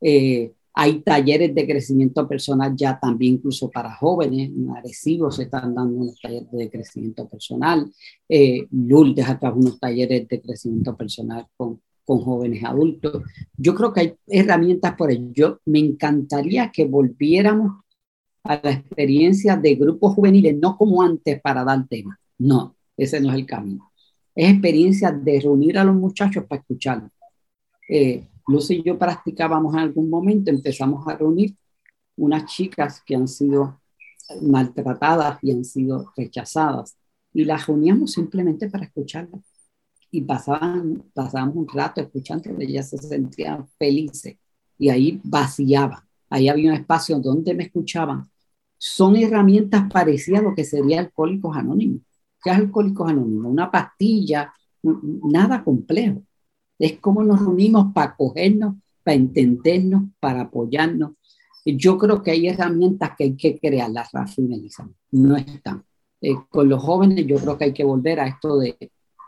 Eh, 0.02 0.52
Hay 0.74 1.02
talleres 1.02 1.54
de 1.54 1.66
crecimiento 1.66 2.26
personal 2.28 2.74
ya 2.76 2.98
también 3.00 3.34
incluso 3.36 3.70
para 3.70 3.92
jóvenes. 3.96 4.50
En 4.50 4.70
Arecibo 4.70 5.30
se 5.30 5.44
están 5.44 5.76
dando 5.76 5.94
unos 5.98 6.20
talleres 6.22 6.50
de 6.52 6.70
crecimiento 6.70 7.28
personal. 7.28 7.92
Eh, 8.30 8.66
Lourdes 8.72 9.28
acá 9.28 9.52
unos 9.52 9.78
talleres 9.80 10.28
de 10.28 10.40
crecimiento 10.40 10.96
personal 10.96 11.46
con, 11.58 11.82
con 12.06 12.20
jóvenes 12.20 12.64
adultos. 12.64 13.24
Yo 13.58 13.74
creo 13.76 13.92
que 13.92 14.00
hay 14.02 14.14
herramientas 14.28 14.96
por 14.96 15.12
ello. 15.12 15.32
Yo 15.34 15.60
me 15.66 15.80
encantaría 15.80 16.72
que 16.72 16.86
volviéramos 16.86 17.84
a 18.44 18.60
la 18.64 18.72
experiencia 18.72 19.58
de 19.58 19.76
grupos 19.76 20.14
juveniles, 20.16 20.56
no 20.58 20.78
como 20.78 21.02
antes 21.02 21.42
para 21.42 21.64
dar 21.66 21.88
temas. 21.90 22.18
No, 22.38 22.76
ese 22.96 23.20
no 23.20 23.30
es 23.30 23.36
el 23.36 23.46
camino. 23.46 23.89
Es 24.40 24.52
experiencia 24.52 25.12
de 25.12 25.42
reunir 25.42 25.78
a 25.78 25.84
los 25.84 25.96
muchachos 25.96 26.46
para 26.46 26.62
escucharlos. 26.62 27.12
Eh, 27.90 28.26
Lucy 28.48 28.76
y 28.76 28.84
yo 28.84 28.98
practicábamos 28.98 29.74
en 29.74 29.82
algún 29.82 30.10
momento, 30.10 30.50
empezamos 30.50 31.06
a 31.06 31.18
reunir 31.18 31.58
unas 32.16 32.46
chicas 32.46 33.04
que 33.06 33.18
han 33.18 33.28
sido 33.28 33.82
maltratadas 34.42 35.40
y 35.42 35.52
han 35.52 35.66
sido 35.66 36.14
rechazadas 36.16 36.96
y 37.34 37.44
las 37.44 37.68
reuníamos 37.68 38.14
simplemente 38.14 38.70
para 38.70 38.86
escucharlas 38.86 39.42
y 40.10 40.22
pasaban, 40.22 41.04
pasábamos 41.14 41.58
un 41.58 41.68
rato 41.68 42.00
escuchando, 42.00 42.50
ellas 42.60 42.92
se 42.92 42.98
sentían 42.98 43.68
felices 43.78 44.38
y 44.78 44.88
ahí 44.88 45.20
vaciaban, 45.22 46.00
ahí 46.30 46.48
había 46.48 46.72
un 46.72 46.78
espacio 46.78 47.20
donde 47.20 47.54
me 47.54 47.64
escuchaban. 47.64 48.30
Son 48.78 49.18
herramientas 49.18 49.92
parecidas 49.92 50.40
a 50.40 50.44
lo 50.44 50.56
que 50.56 50.64
sería 50.64 51.02
Alcohólicos 51.02 51.58
Anónimos. 51.58 52.04
¿Qué 52.42 52.50
es 52.50 52.56
Alcohólicos 52.56 53.10
Anónimos? 53.10 53.52
Una 53.52 53.70
pastilla, 53.70 54.54
nada 54.84 55.64
complejo. 55.64 56.24
Es 56.78 57.00
como 57.00 57.24
nos 57.24 57.40
reunimos 57.40 57.94
para 57.94 58.16
cogernos, 58.16 58.76
para 59.04 59.16
entendernos, 59.16 60.04
para 60.20 60.42
apoyarnos. 60.42 61.12
Yo 61.66 61.98
creo 61.98 62.24
que 62.24 62.32
hay 62.32 62.48
herramientas 62.48 63.12
que 63.18 63.26
hay 63.26 63.36
que 63.36 63.60
crear, 63.60 63.90
las 63.90 64.12
Rafa 64.12 64.42
no 65.12 65.36
están. 65.36 65.84
Eh, 66.22 66.36
con 66.50 66.68
los 66.68 66.82
jóvenes 66.82 67.26
yo 67.28 67.38
creo 67.38 67.58
que 67.58 67.66
hay 67.66 67.74
que 67.74 67.84
volver 67.84 68.20
a 68.20 68.28
esto 68.28 68.58
de, 68.58 68.76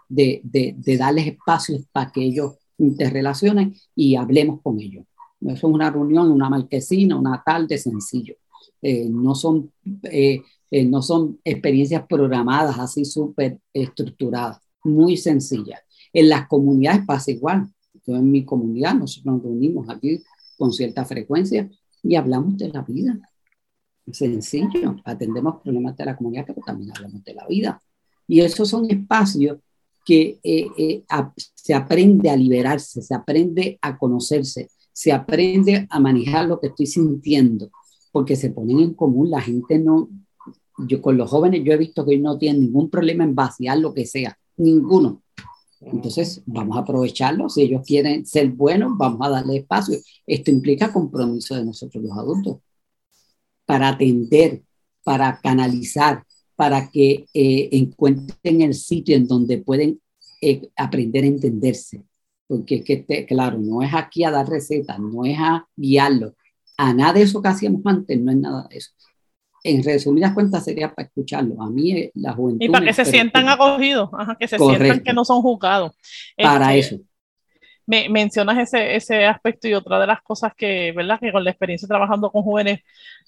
de, 0.09 0.41
de, 0.43 0.97
darles 0.97 1.27
espacios 1.27 1.85
para 1.91 2.11
que 2.11 2.21
ellos 2.21 2.55
interrelacionen 2.77 3.75
y 3.95 4.15
hablemos 4.15 4.61
con 4.61 4.79
ellos. 4.79 5.05
Eso 5.39 5.53
es 5.53 5.63
una 5.63 5.89
reunión, 5.89 6.31
una 6.31 6.49
marquesina, 6.49 7.17
una 7.17 7.41
tarde 7.43 7.77
sencillo. 7.77 8.35
Eh, 8.81 9.07
no, 9.09 9.35
son, 9.35 9.71
eh, 10.03 10.41
no 10.71 11.01
son 11.01 11.39
experiencias 11.43 12.05
programadas 12.07 12.79
así 12.79 13.03
súper 13.03 13.59
estructuradas, 13.73 14.59
muy 14.83 15.17
sencillas. 15.17 15.81
En 16.13 16.29
las 16.29 16.47
comunidades 16.47 17.05
pasa 17.05 17.31
igual. 17.31 17.67
Yo 18.05 18.15
en 18.15 18.31
mi 18.31 18.45
comunidad 18.45 18.95
nosotros 18.95 19.35
nos 19.35 19.43
reunimos 19.43 19.89
aquí 19.89 20.23
con 20.57 20.71
cierta 20.71 21.05
frecuencia 21.05 21.69
y 22.03 22.15
hablamos 22.15 22.57
de 22.57 22.69
la 22.69 22.81
vida. 22.81 23.19
Sencillo, 24.11 24.95
atendemos 25.05 25.61
problemas 25.61 25.95
de 25.95 26.05
la 26.05 26.15
comunidad, 26.15 26.45
pero 26.47 26.61
también 26.65 26.91
hablamos 26.95 27.23
de 27.23 27.33
la 27.33 27.45
vida. 27.47 27.81
Y 28.27 28.41
esos 28.41 28.69
son 28.69 28.89
espacios 28.89 29.59
que 30.05 30.39
eh, 30.43 30.67
eh, 30.77 31.03
se 31.53 31.73
aprende 31.73 32.29
a 32.29 32.35
liberarse, 32.35 33.01
se 33.01 33.13
aprende 33.13 33.77
a 33.81 33.97
conocerse, 33.97 34.69
se 34.91 35.11
aprende 35.11 35.87
a 35.89 35.99
manejar 35.99 36.47
lo 36.47 36.59
que 36.59 36.67
estoy 36.67 36.87
sintiendo, 36.87 37.71
porque 38.11 38.35
se 38.35 38.49
ponen 38.49 38.79
en 38.79 38.93
común, 38.93 39.29
la 39.29 39.41
gente 39.41 39.77
no, 39.77 40.09
yo 40.87 41.01
con 41.01 41.17
los 41.17 41.29
jóvenes 41.29 41.61
yo 41.63 41.73
he 41.73 41.77
visto 41.77 42.05
que 42.05 42.17
no 42.17 42.37
tienen 42.37 42.61
ningún 42.61 42.89
problema 42.89 43.23
en 43.23 43.35
vaciar 43.35 43.77
lo 43.77 43.93
que 43.93 44.05
sea, 44.05 44.37
ninguno. 44.57 45.21
Entonces, 45.81 46.43
vamos 46.45 46.77
a 46.77 46.81
aprovecharlo. 46.81 47.49
Si 47.49 47.63
ellos 47.63 47.81
quieren 47.85 48.25
ser 48.25 48.49
buenos, 48.49 48.97
vamos 48.97 49.25
a 49.25 49.29
darle 49.29 49.57
espacio. 49.57 49.97
Esto 50.27 50.51
implica 50.51 50.93
compromiso 50.93 51.55
de 51.55 51.65
nosotros 51.65 52.03
los 52.03 52.17
adultos 52.17 52.57
para 53.65 53.89
atender, 53.89 54.61
para 55.03 55.39
canalizar, 55.41 56.23
para 56.55 56.89
que 56.91 57.25
eh, 57.33 57.69
encuentren 57.71 58.61
el 58.61 58.75
sitio 58.75 59.15
en 59.15 59.27
donde 59.27 59.57
pueden 59.57 59.99
eh, 60.41 60.69
aprender 60.75 61.23
a 61.23 61.27
entenderse. 61.27 62.03
Porque 62.47 62.75
es 62.75 62.85
que, 62.85 63.25
claro, 63.25 63.57
no 63.57 63.81
es 63.81 63.93
aquí 63.93 64.23
a 64.23 64.31
dar 64.31 64.47
recetas, 64.47 64.99
no 64.99 65.25
es 65.25 65.37
a 65.39 65.67
guiarlo. 65.75 66.35
A 66.77 66.93
nada 66.93 67.13
de 67.13 67.23
eso 67.23 67.41
que 67.41 67.47
hacíamos 67.47 67.81
antes, 67.85 68.19
no 68.19 68.31
es 68.31 68.37
nada 68.37 68.67
de 68.69 68.77
eso 68.77 68.91
en 69.63 69.83
resumidas 69.83 70.33
cuentas 70.33 70.63
sería 70.63 70.93
para 70.93 71.07
escucharlo. 71.07 71.61
A 71.61 71.69
mí 71.69 71.91
eh, 71.91 72.11
la 72.15 72.33
juventud... 72.33 72.65
Y 72.65 72.69
para 72.69 72.85
que 72.85 72.93
se 72.93 73.05
sientan 73.05 73.47
acogidos, 73.49 74.09
que 74.39 74.47
se 74.47 74.57
sientan 74.57 75.01
que 75.01 75.13
no 75.13 75.25
son 75.25 75.41
juzgados. 75.41 75.93
Para 76.37 76.75
este, 76.75 76.95
eso. 76.95 77.03
Me, 77.91 78.07
mencionas 78.07 78.57
ese, 78.57 78.95
ese 78.95 79.25
aspecto 79.25 79.67
y 79.67 79.73
otra 79.73 79.99
de 79.99 80.07
las 80.07 80.21
cosas 80.21 80.53
que, 80.55 80.93
¿verdad? 80.93 81.19
Que 81.19 81.33
con 81.33 81.43
la 81.43 81.49
experiencia 81.51 81.89
trabajando 81.89 82.31
con 82.31 82.41
jóvenes 82.41 82.79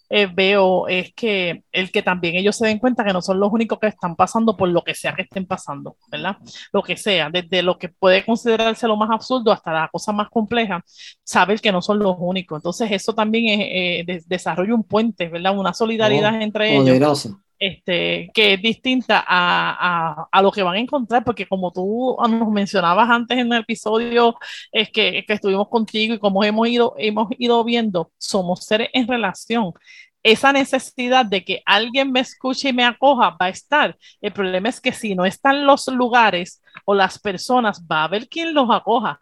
eh, 0.09 0.29
veo 0.33 0.87
es 0.87 1.13
que 1.13 1.63
el 1.73 1.91
que 1.91 2.01
también 2.01 2.35
ellos 2.35 2.55
se 2.55 2.67
den 2.67 2.79
cuenta 2.79 3.03
que 3.03 3.11
no 3.11 3.21
son 3.21 3.41
los 3.41 3.51
únicos 3.51 3.77
que 3.77 3.87
están 3.87 4.15
pasando 4.15 4.55
por 4.55 4.69
lo 4.69 4.81
que 4.81 4.95
sea 4.95 5.13
que 5.13 5.23
estén 5.23 5.45
pasando, 5.45 5.97
¿verdad? 6.09 6.37
Lo 6.71 6.81
que 6.81 6.95
sea, 6.95 7.29
desde 7.29 7.61
lo 7.61 7.77
que 7.77 7.89
puede 7.89 8.23
considerarse 8.23 8.87
lo 8.87 8.95
más 8.95 9.09
absurdo 9.09 9.51
hasta 9.51 9.73
la 9.73 9.89
cosa 9.91 10.13
más 10.13 10.29
compleja, 10.29 10.81
saber 11.25 11.59
que 11.59 11.73
no 11.73 11.81
son 11.81 11.99
los 11.99 12.15
únicos. 12.19 12.57
Entonces 12.57 12.89
eso 12.91 13.13
también 13.13 13.59
es, 13.59 13.67
eh, 13.69 14.23
desarrolla 14.27 14.75
un 14.75 14.83
puente, 14.83 15.27
¿verdad? 15.27 15.57
Una 15.57 15.73
solidaridad 15.73 16.35
oh, 16.35 16.41
entre 16.41 16.77
ellos 16.77 17.29
este, 17.65 18.29
que 18.33 18.55
es 18.55 18.61
distinta 18.61 19.23
a, 19.25 20.27
a, 20.29 20.41
lo 20.41 20.51
que 20.51 20.63
van 20.63 20.75
a 20.75 20.79
encontrar, 20.79 21.23
porque 21.23 21.47
como 21.47 21.71
tú 21.71 22.17
nos 22.29 22.49
mencionabas 22.49 23.09
antes 23.09 23.37
en 23.37 23.53
el 23.53 23.61
episodio 23.61 24.35
es 24.71 24.89
que, 24.89 25.23
que, 25.25 25.33
estuvimos 25.33 25.69
contigo 25.69 26.13
y 26.13 26.19
como 26.19 26.43
hemos 26.43 26.67
ido, 26.67 26.93
hemos 26.97 27.29
ido 27.37 27.63
viendo, 27.63 28.11
somos 28.17 28.65
seres 28.65 28.89
en 28.93 29.07
relación. 29.07 29.71
Esa 30.23 30.51
necesidad 30.51 31.25
de 31.25 31.45
que 31.45 31.61
alguien 31.65 32.11
me 32.11 32.19
escuche 32.19 32.69
y 32.69 32.73
me 32.73 32.83
acoja 32.83 33.29
va 33.41 33.45
a 33.45 33.49
estar. 33.49 33.97
El 34.21 34.33
problema 34.33 34.67
es 34.67 34.81
que 34.81 34.91
si 34.91 35.15
no 35.15 35.25
están 35.25 35.65
los 35.65 35.87
lugares 35.87 36.61
o 36.85 36.93
las 36.93 37.17
personas, 37.17 37.81
va 37.89 38.01
a 38.01 38.03
haber 38.05 38.27
quien 38.27 38.53
los 38.53 38.69
acoja. 38.71 39.19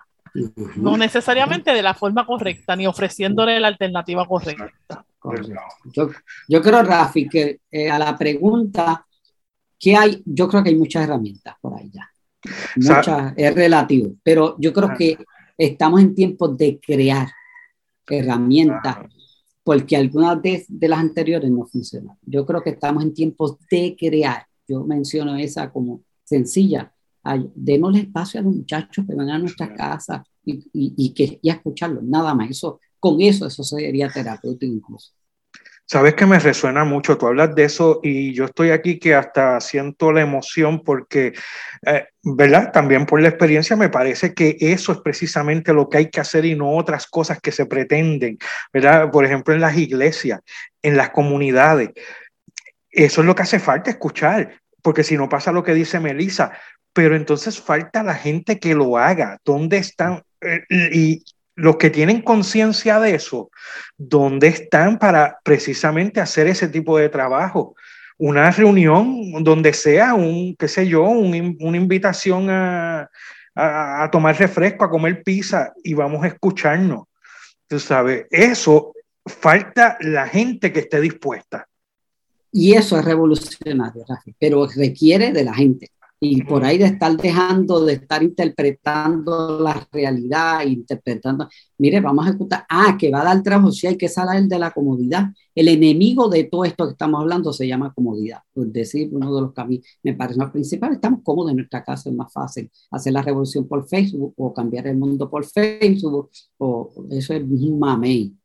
No 0.78 0.98
necesariamente 0.98 1.72
de 1.74 1.82
la 1.82 1.94
forma 1.94 2.26
correcta, 2.26 2.76
ni 2.76 2.88
ofreciéndole 2.88 3.60
la 3.60 3.68
alternativa 3.68 4.26
correcta. 4.26 5.06
Yo, 5.94 6.10
yo 6.48 6.62
creo, 6.62 6.84
Rafi, 6.84 7.28
que 7.28 7.62
eh, 7.70 7.90
a 7.90 8.00
la 8.00 8.18
pregunta 8.18 9.06
que 9.78 9.96
hay, 9.96 10.22
yo 10.26 10.48
creo 10.48 10.64
que 10.64 10.70
hay 10.70 10.76
muchas 10.76 11.04
herramientas 11.04 11.56
por 11.62 11.78
ahí 11.78 11.92
ya. 11.92 12.10
Muchas, 12.78 13.34
es 13.36 13.54
relativo, 13.54 14.16
pero 14.24 14.56
yo 14.58 14.74
creo 14.74 14.94
que 14.98 15.18
estamos 15.58 16.02
en 16.02 16.16
tiempos 16.16 16.58
de 16.58 16.80
crear 16.80 17.28
herramientas, 18.08 18.98
porque 19.64 19.96
algunas 19.96 20.42
de, 20.42 20.66
de 20.68 20.88
las 20.88 21.00
anteriores 21.00 21.52
no 21.52 21.66
funcionan. 21.68 22.18
Yo 22.24 22.46
creo 22.46 22.64
que 22.64 22.72
estamos 22.72 23.04
en 23.04 23.14
tiempos 23.14 23.58
de 23.70 23.96
crear. 23.98 24.46
Yo 24.68 24.84
menciono 24.84 25.36
esa 25.36 25.72
como 25.72 26.02
sencilla. 26.24 26.92
Démosle 27.56 28.02
espacio 28.02 28.40
a 28.40 28.44
los 28.44 28.56
muchachos 28.56 29.06
que 29.08 29.16
van 29.16 29.30
a 29.30 29.40
nuestra 29.40 29.74
casa 29.74 30.24
y, 30.44 30.54
y, 30.74 30.94
y, 30.98 31.14
que, 31.14 31.40
y 31.42 31.50
a 31.50 31.54
escucharlos, 31.54 32.04
nada 32.04 32.34
más. 32.34 32.50
Eso 32.50 32.80
con 33.00 33.20
eso, 33.20 33.48
eso 33.48 33.64
sería 33.64 34.10
terapéutico 34.10 34.74
incluso. 34.74 35.12
Sabes 35.92 36.14
que 36.14 36.26
me 36.26 36.40
resuena 36.40 36.86
mucho, 36.86 37.18
tú 37.18 37.28
hablas 37.28 37.54
de 37.54 37.66
eso 37.66 38.00
y 38.02 38.34
yo 38.34 38.46
estoy 38.46 38.70
aquí 38.70 38.98
que 38.98 39.14
hasta 39.14 39.60
siento 39.60 40.14
la 40.14 40.22
emoción 40.22 40.84
porque, 40.86 41.34
eh, 41.86 42.06
¿verdad? 42.24 42.72
También 42.72 43.06
por 43.06 43.22
la 43.22 43.28
experiencia 43.28 43.76
me 43.76 43.90
parece 43.90 44.34
que 44.34 44.56
eso 44.58 44.94
es 44.94 45.00
precisamente 45.00 45.74
lo 45.74 45.90
que 45.90 45.98
hay 45.98 46.10
que 46.10 46.22
hacer 46.22 46.46
y 46.46 46.56
no 46.56 46.78
otras 46.78 47.08
cosas 47.08 47.42
que 47.42 47.52
se 47.52 47.66
pretenden, 47.66 48.38
¿verdad? 48.72 49.12
Por 49.12 49.26
ejemplo, 49.26 49.54
en 49.54 49.60
las 49.60 49.76
iglesias, 49.76 50.40
en 50.82 50.96
las 50.96 51.10
comunidades. 51.10 51.90
Eso 52.90 53.20
es 53.20 53.28
lo 53.28 53.36
que 53.36 53.42
hace 53.42 53.60
falta 53.60 53.90
escuchar, 53.90 54.62
porque 54.82 55.04
si 55.04 55.18
no 55.18 55.28
pasa 55.28 55.52
lo 55.52 55.62
que 55.62 55.74
dice 55.74 56.00
Melissa, 56.00 56.54
pero 56.94 57.16
entonces 57.16 57.60
falta 57.60 58.04
la 58.04 58.16
gente 58.16 58.60
que 58.60 58.76
lo 58.76 58.98
haga. 58.98 59.38
¿Dónde 59.46 59.78
están? 59.78 60.24
Eh, 60.42 60.62
y 60.92 61.24
los 61.56 61.78
que 61.78 61.90
tienen 61.90 62.22
conciencia 62.22 63.00
de 63.00 63.16
eso, 63.16 63.52
¿dónde 63.98 64.48
están 64.48 64.98
para 64.98 65.40
precisamente 65.44 66.20
hacer 66.20 66.48
ese 66.48 66.68
tipo 66.68 66.98
de 66.98 67.10
trabajo? 67.10 67.76
Una 68.18 68.52
reunión 68.52 69.44
donde 69.44 69.74
sea 69.74 70.14
un, 70.14 70.56
qué 70.56 70.68
sé 70.68 70.88
yo, 70.88 71.04
una 71.04 71.78
invitación 71.78 72.50
a, 72.50 73.10
a, 73.56 74.10
tomar 74.12 74.38
refresco, 74.38 74.86
a 74.86 74.90
comer 74.90 75.24
pizza 75.24 75.74
y 75.84 75.94
vamos 75.94 76.24
a 76.24 76.28
escucharnos. 76.28 77.08
Tú 77.68 77.80
sabes, 77.80 78.26
eso 78.30 78.94
falta 79.26 79.98
la 80.02 80.28
gente 80.28 80.72
que 80.72 80.82
esté 80.82 81.00
dispuesta. 81.00 81.68
Y 82.52 82.74
eso 82.74 83.00
es 83.00 83.06
revolucionario, 83.06 84.06
pero 84.38 84.68
requiere 84.68 85.32
de 85.32 85.44
la 85.44 85.54
gente 85.54 85.90
y 86.24 86.44
por 86.44 86.64
ahí 86.64 86.78
de 86.78 86.86
estar 86.86 87.18
dejando, 87.18 87.84
de 87.84 87.94
estar 87.94 88.22
interpretando 88.22 89.60
la 89.60 89.88
realidad, 89.92 90.64
interpretando, 90.68 91.50
mire, 91.80 92.00
vamos 92.00 92.24
a 92.24 92.30
ejecutar, 92.30 92.64
ah, 92.70 92.96
que 92.98 93.10
va 93.10 93.22
a 93.22 93.24
dar 93.24 93.42
trabajo, 93.42 93.72
sí 93.72 93.88
hay 93.88 93.98
que 93.98 94.08
salir 94.08 94.48
de 94.48 94.60
la 94.60 94.70
comodidad. 94.70 95.30
El 95.56 95.68
enemigo 95.68 96.30
de 96.30 96.44
todo 96.44 96.64
esto 96.64 96.86
que 96.86 96.92
estamos 96.92 97.22
hablando 97.22 97.52
se 97.52 97.68
llama 97.68 97.92
comodidad, 97.92 98.38
por 98.54 98.68
decir 98.68 99.10
uno 99.12 99.34
de 99.34 99.42
los 99.42 99.52
caminos, 99.52 99.84
me 100.04 100.14
parece 100.14 100.38
más 100.38 100.52
principal, 100.52 100.94
estamos 100.94 101.22
cómodos 101.24 101.50
en 101.52 101.58
nuestra 101.58 101.84
casa, 101.84 102.12
es 102.12 102.16
más 102.16 102.32
fácil 102.32 102.70
hacer 102.92 103.14
la 103.14 103.24
revolución 103.24 103.68
por 103.68 103.88
Facebook 103.88 104.36
o 104.38 104.54
cambiar 104.54 104.86
el 104.86 104.98
mundo 104.98 105.28
por 105.28 105.44
Facebook, 105.44 106.30
o 106.60 106.94
eso 107.10 107.34
es 107.34 107.42
un 107.42 107.80
mamey. 107.80 108.36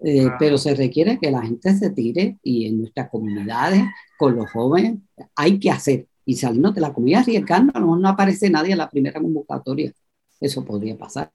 Eh, 0.00 0.28
pero 0.38 0.56
se 0.56 0.74
requiere 0.74 1.18
que 1.18 1.30
la 1.30 1.42
gente 1.42 1.74
se 1.74 1.90
tire 1.90 2.38
y 2.42 2.66
en 2.66 2.78
nuestras 2.78 3.10
comunidades, 3.10 3.82
con 4.16 4.34
los 4.36 4.50
jóvenes, 4.50 4.98
hay 5.36 5.58
que 5.58 5.70
hacer. 5.70 6.06
Y 6.28 6.36
salirnos 6.36 6.74
de 6.74 6.80
la 6.80 6.92
comunidad 6.92 7.22
arriesgando, 7.22 7.72
a 7.74 7.80
lo 7.80 7.86
mejor 7.86 8.00
no 8.00 8.08
aparece 8.08 8.50
nadie 8.50 8.72
en 8.72 8.78
la 8.78 8.90
primera 8.90 9.20
convocatoria. 9.20 9.92
Eso 10.40 10.64
podría 10.64 10.96
pasar. 10.96 11.32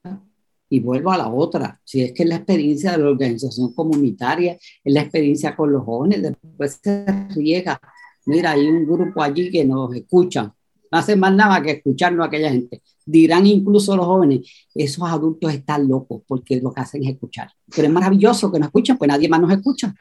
Y 0.69 0.79
vuelvo 0.79 1.11
a 1.11 1.17
la 1.17 1.29
otra. 1.29 1.79
Si 1.83 2.03
es 2.03 2.13
que 2.13 2.23
es 2.23 2.29
la 2.29 2.35
experiencia 2.35 2.91
de 2.91 2.99
la 2.99 3.09
organización 3.09 3.73
comunitaria, 3.73 4.53
es 4.53 4.93
la 4.93 5.01
experiencia 5.01 5.55
con 5.55 5.71
los 5.71 5.83
jóvenes, 5.83 6.21
después 6.21 6.79
se 6.81 7.05
riega. 7.29 7.79
Mira, 8.25 8.51
hay 8.51 8.67
un 8.67 8.85
grupo 8.85 9.21
allí 9.21 9.51
que 9.51 9.65
nos 9.65 9.95
escuchan. 9.95 10.53
No 10.91 10.97
hacen 10.99 11.19
más 11.19 11.33
nada 11.33 11.61
que 11.61 11.71
escucharnos 11.71 12.23
a 12.23 12.27
aquella 12.27 12.51
gente 12.51 12.81
dirán 13.05 13.45
incluso 13.45 13.95
los 13.95 14.05
jóvenes, 14.05 14.67
esos 14.73 15.07
adultos 15.09 15.53
están 15.53 15.87
locos 15.87 16.21
porque 16.27 16.59
lo 16.61 16.73
que 16.73 16.81
hacen 16.81 17.03
es 17.03 17.11
escuchar. 17.11 17.49
Pero 17.75 17.87
es 17.87 17.93
maravilloso 17.93 18.51
que 18.51 18.59
nos 18.59 18.67
escuchen, 18.67 18.97
pues 18.97 19.07
nadie 19.07 19.29
más 19.29 19.41
nos 19.41 19.51
escucha. 19.51 19.93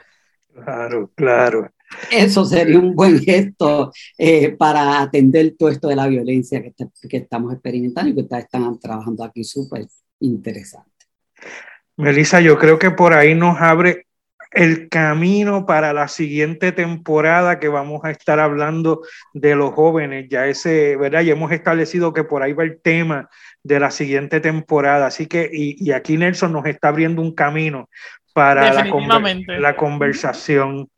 Claro, 0.52 1.10
claro. 1.14 1.70
Eso 2.10 2.44
sería 2.44 2.78
un 2.78 2.94
buen 2.94 3.18
gesto 3.20 3.92
eh, 4.18 4.50
para 4.50 5.00
atender 5.00 5.54
todo 5.58 5.68
esto 5.68 5.88
de 5.88 5.96
la 5.96 6.06
violencia 6.06 6.62
que, 6.62 6.72
que 7.08 7.16
estamos 7.16 7.52
experimentando 7.52 8.10
y 8.10 8.14
que 8.14 8.20
ustedes 8.22 8.44
están 8.44 8.78
trabajando 8.78 9.24
aquí 9.24 9.44
súper 9.44 9.86
interesante. 10.20 10.90
Melissa, 11.96 12.40
yo 12.40 12.58
creo 12.58 12.78
que 12.78 12.90
por 12.90 13.12
ahí 13.12 13.34
nos 13.34 13.60
abre 13.60 14.06
el 14.52 14.88
camino 14.88 15.64
para 15.66 15.92
la 15.92 16.08
siguiente 16.08 16.72
temporada 16.72 17.58
que 17.58 17.68
vamos 17.68 18.02
a 18.04 18.10
estar 18.10 18.38
hablando 18.38 19.02
de 19.32 19.54
los 19.54 19.72
jóvenes. 19.72 20.26
Ya 20.28 20.46
ese, 20.46 20.96
¿verdad? 20.96 21.22
Ya 21.22 21.32
hemos 21.32 21.52
establecido 21.52 22.12
que 22.12 22.24
por 22.24 22.42
ahí 22.42 22.52
va 22.52 22.64
el 22.64 22.80
tema 22.80 23.28
de 23.62 23.80
la 23.80 23.90
siguiente 23.90 24.40
temporada. 24.40 25.06
Así 25.06 25.26
que, 25.26 25.48
y, 25.52 25.76
y 25.78 25.92
aquí 25.92 26.16
Nelson 26.16 26.52
nos 26.52 26.66
está 26.66 26.88
abriendo 26.88 27.22
un 27.22 27.34
camino 27.34 27.88
para 28.34 28.72
la, 28.72 28.90
conver 28.90 29.60
la, 29.60 29.76
conversación. 29.76 30.88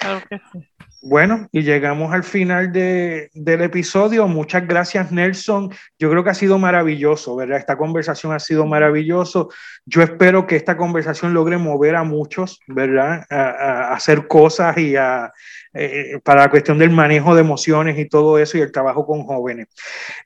Claro 0.00 0.22
que 0.28 0.40
sí. 0.52 0.68
Bueno, 1.00 1.48
y 1.52 1.62
llegamos 1.62 2.12
al 2.12 2.24
final 2.24 2.72
de, 2.72 3.30
del 3.32 3.62
episodio. 3.62 4.26
Muchas 4.26 4.66
gracias, 4.66 5.12
Nelson. 5.12 5.70
Yo 5.96 6.10
creo 6.10 6.24
que 6.24 6.30
ha 6.30 6.34
sido 6.34 6.58
maravilloso, 6.58 7.36
¿verdad? 7.36 7.58
Esta 7.58 7.78
conversación 7.78 8.32
ha 8.32 8.40
sido 8.40 8.66
maravilloso. 8.66 9.48
Yo 9.86 10.02
espero 10.02 10.46
que 10.46 10.56
esta 10.56 10.76
conversación 10.76 11.34
logre 11.34 11.56
mover 11.56 11.94
a 11.94 12.02
muchos, 12.02 12.58
¿verdad? 12.66 13.24
A, 13.30 13.92
hacer 13.92 14.26
cosas 14.26 14.76
y 14.78 14.96
a, 14.96 15.32
eh, 15.72 16.18
para 16.24 16.42
la 16.42 16.50
cuestión 16.50 16.78
del 16.78 16.90
manejo 16.90 17.32
de 17.36 17.42
emociones 17.42 17.96
y 17.96 18.08
todo 18.08 18.36
eso 18.38 18.58
y 18.58 18.62
el 18.62 18.72
trabajo 18.72 19.06
con 19.06 19.22
jóvenes. 19.22 19.68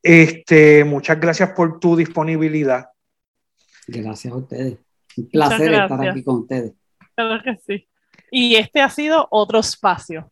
Este, 0.03 0.85
muchas 0.85 1.21
gracias 1.21 1.51
por 1.51 1.81
tu 1.81 1.97
disponibilidad. 1.97 2.87
Gracias 3.87 4.33
a 4.33 4.37
ustedes. 4.37 4.79
Un 5.19 5.29
placer 5.29 5.75
estar 5.75 6.09
aquí 6.09 6.25
con 6.25 6.37
ustedes. 6.37 6.73
Claro 7.15 7.43
que 7.45 7.57
sí. 7.67 7.89
Y 8.35 8.57
este 8.57 8.81
ha 8.81 8.89
sido 8.89 9.29
otro 9.31 9.59
espacio. 9.59 10.31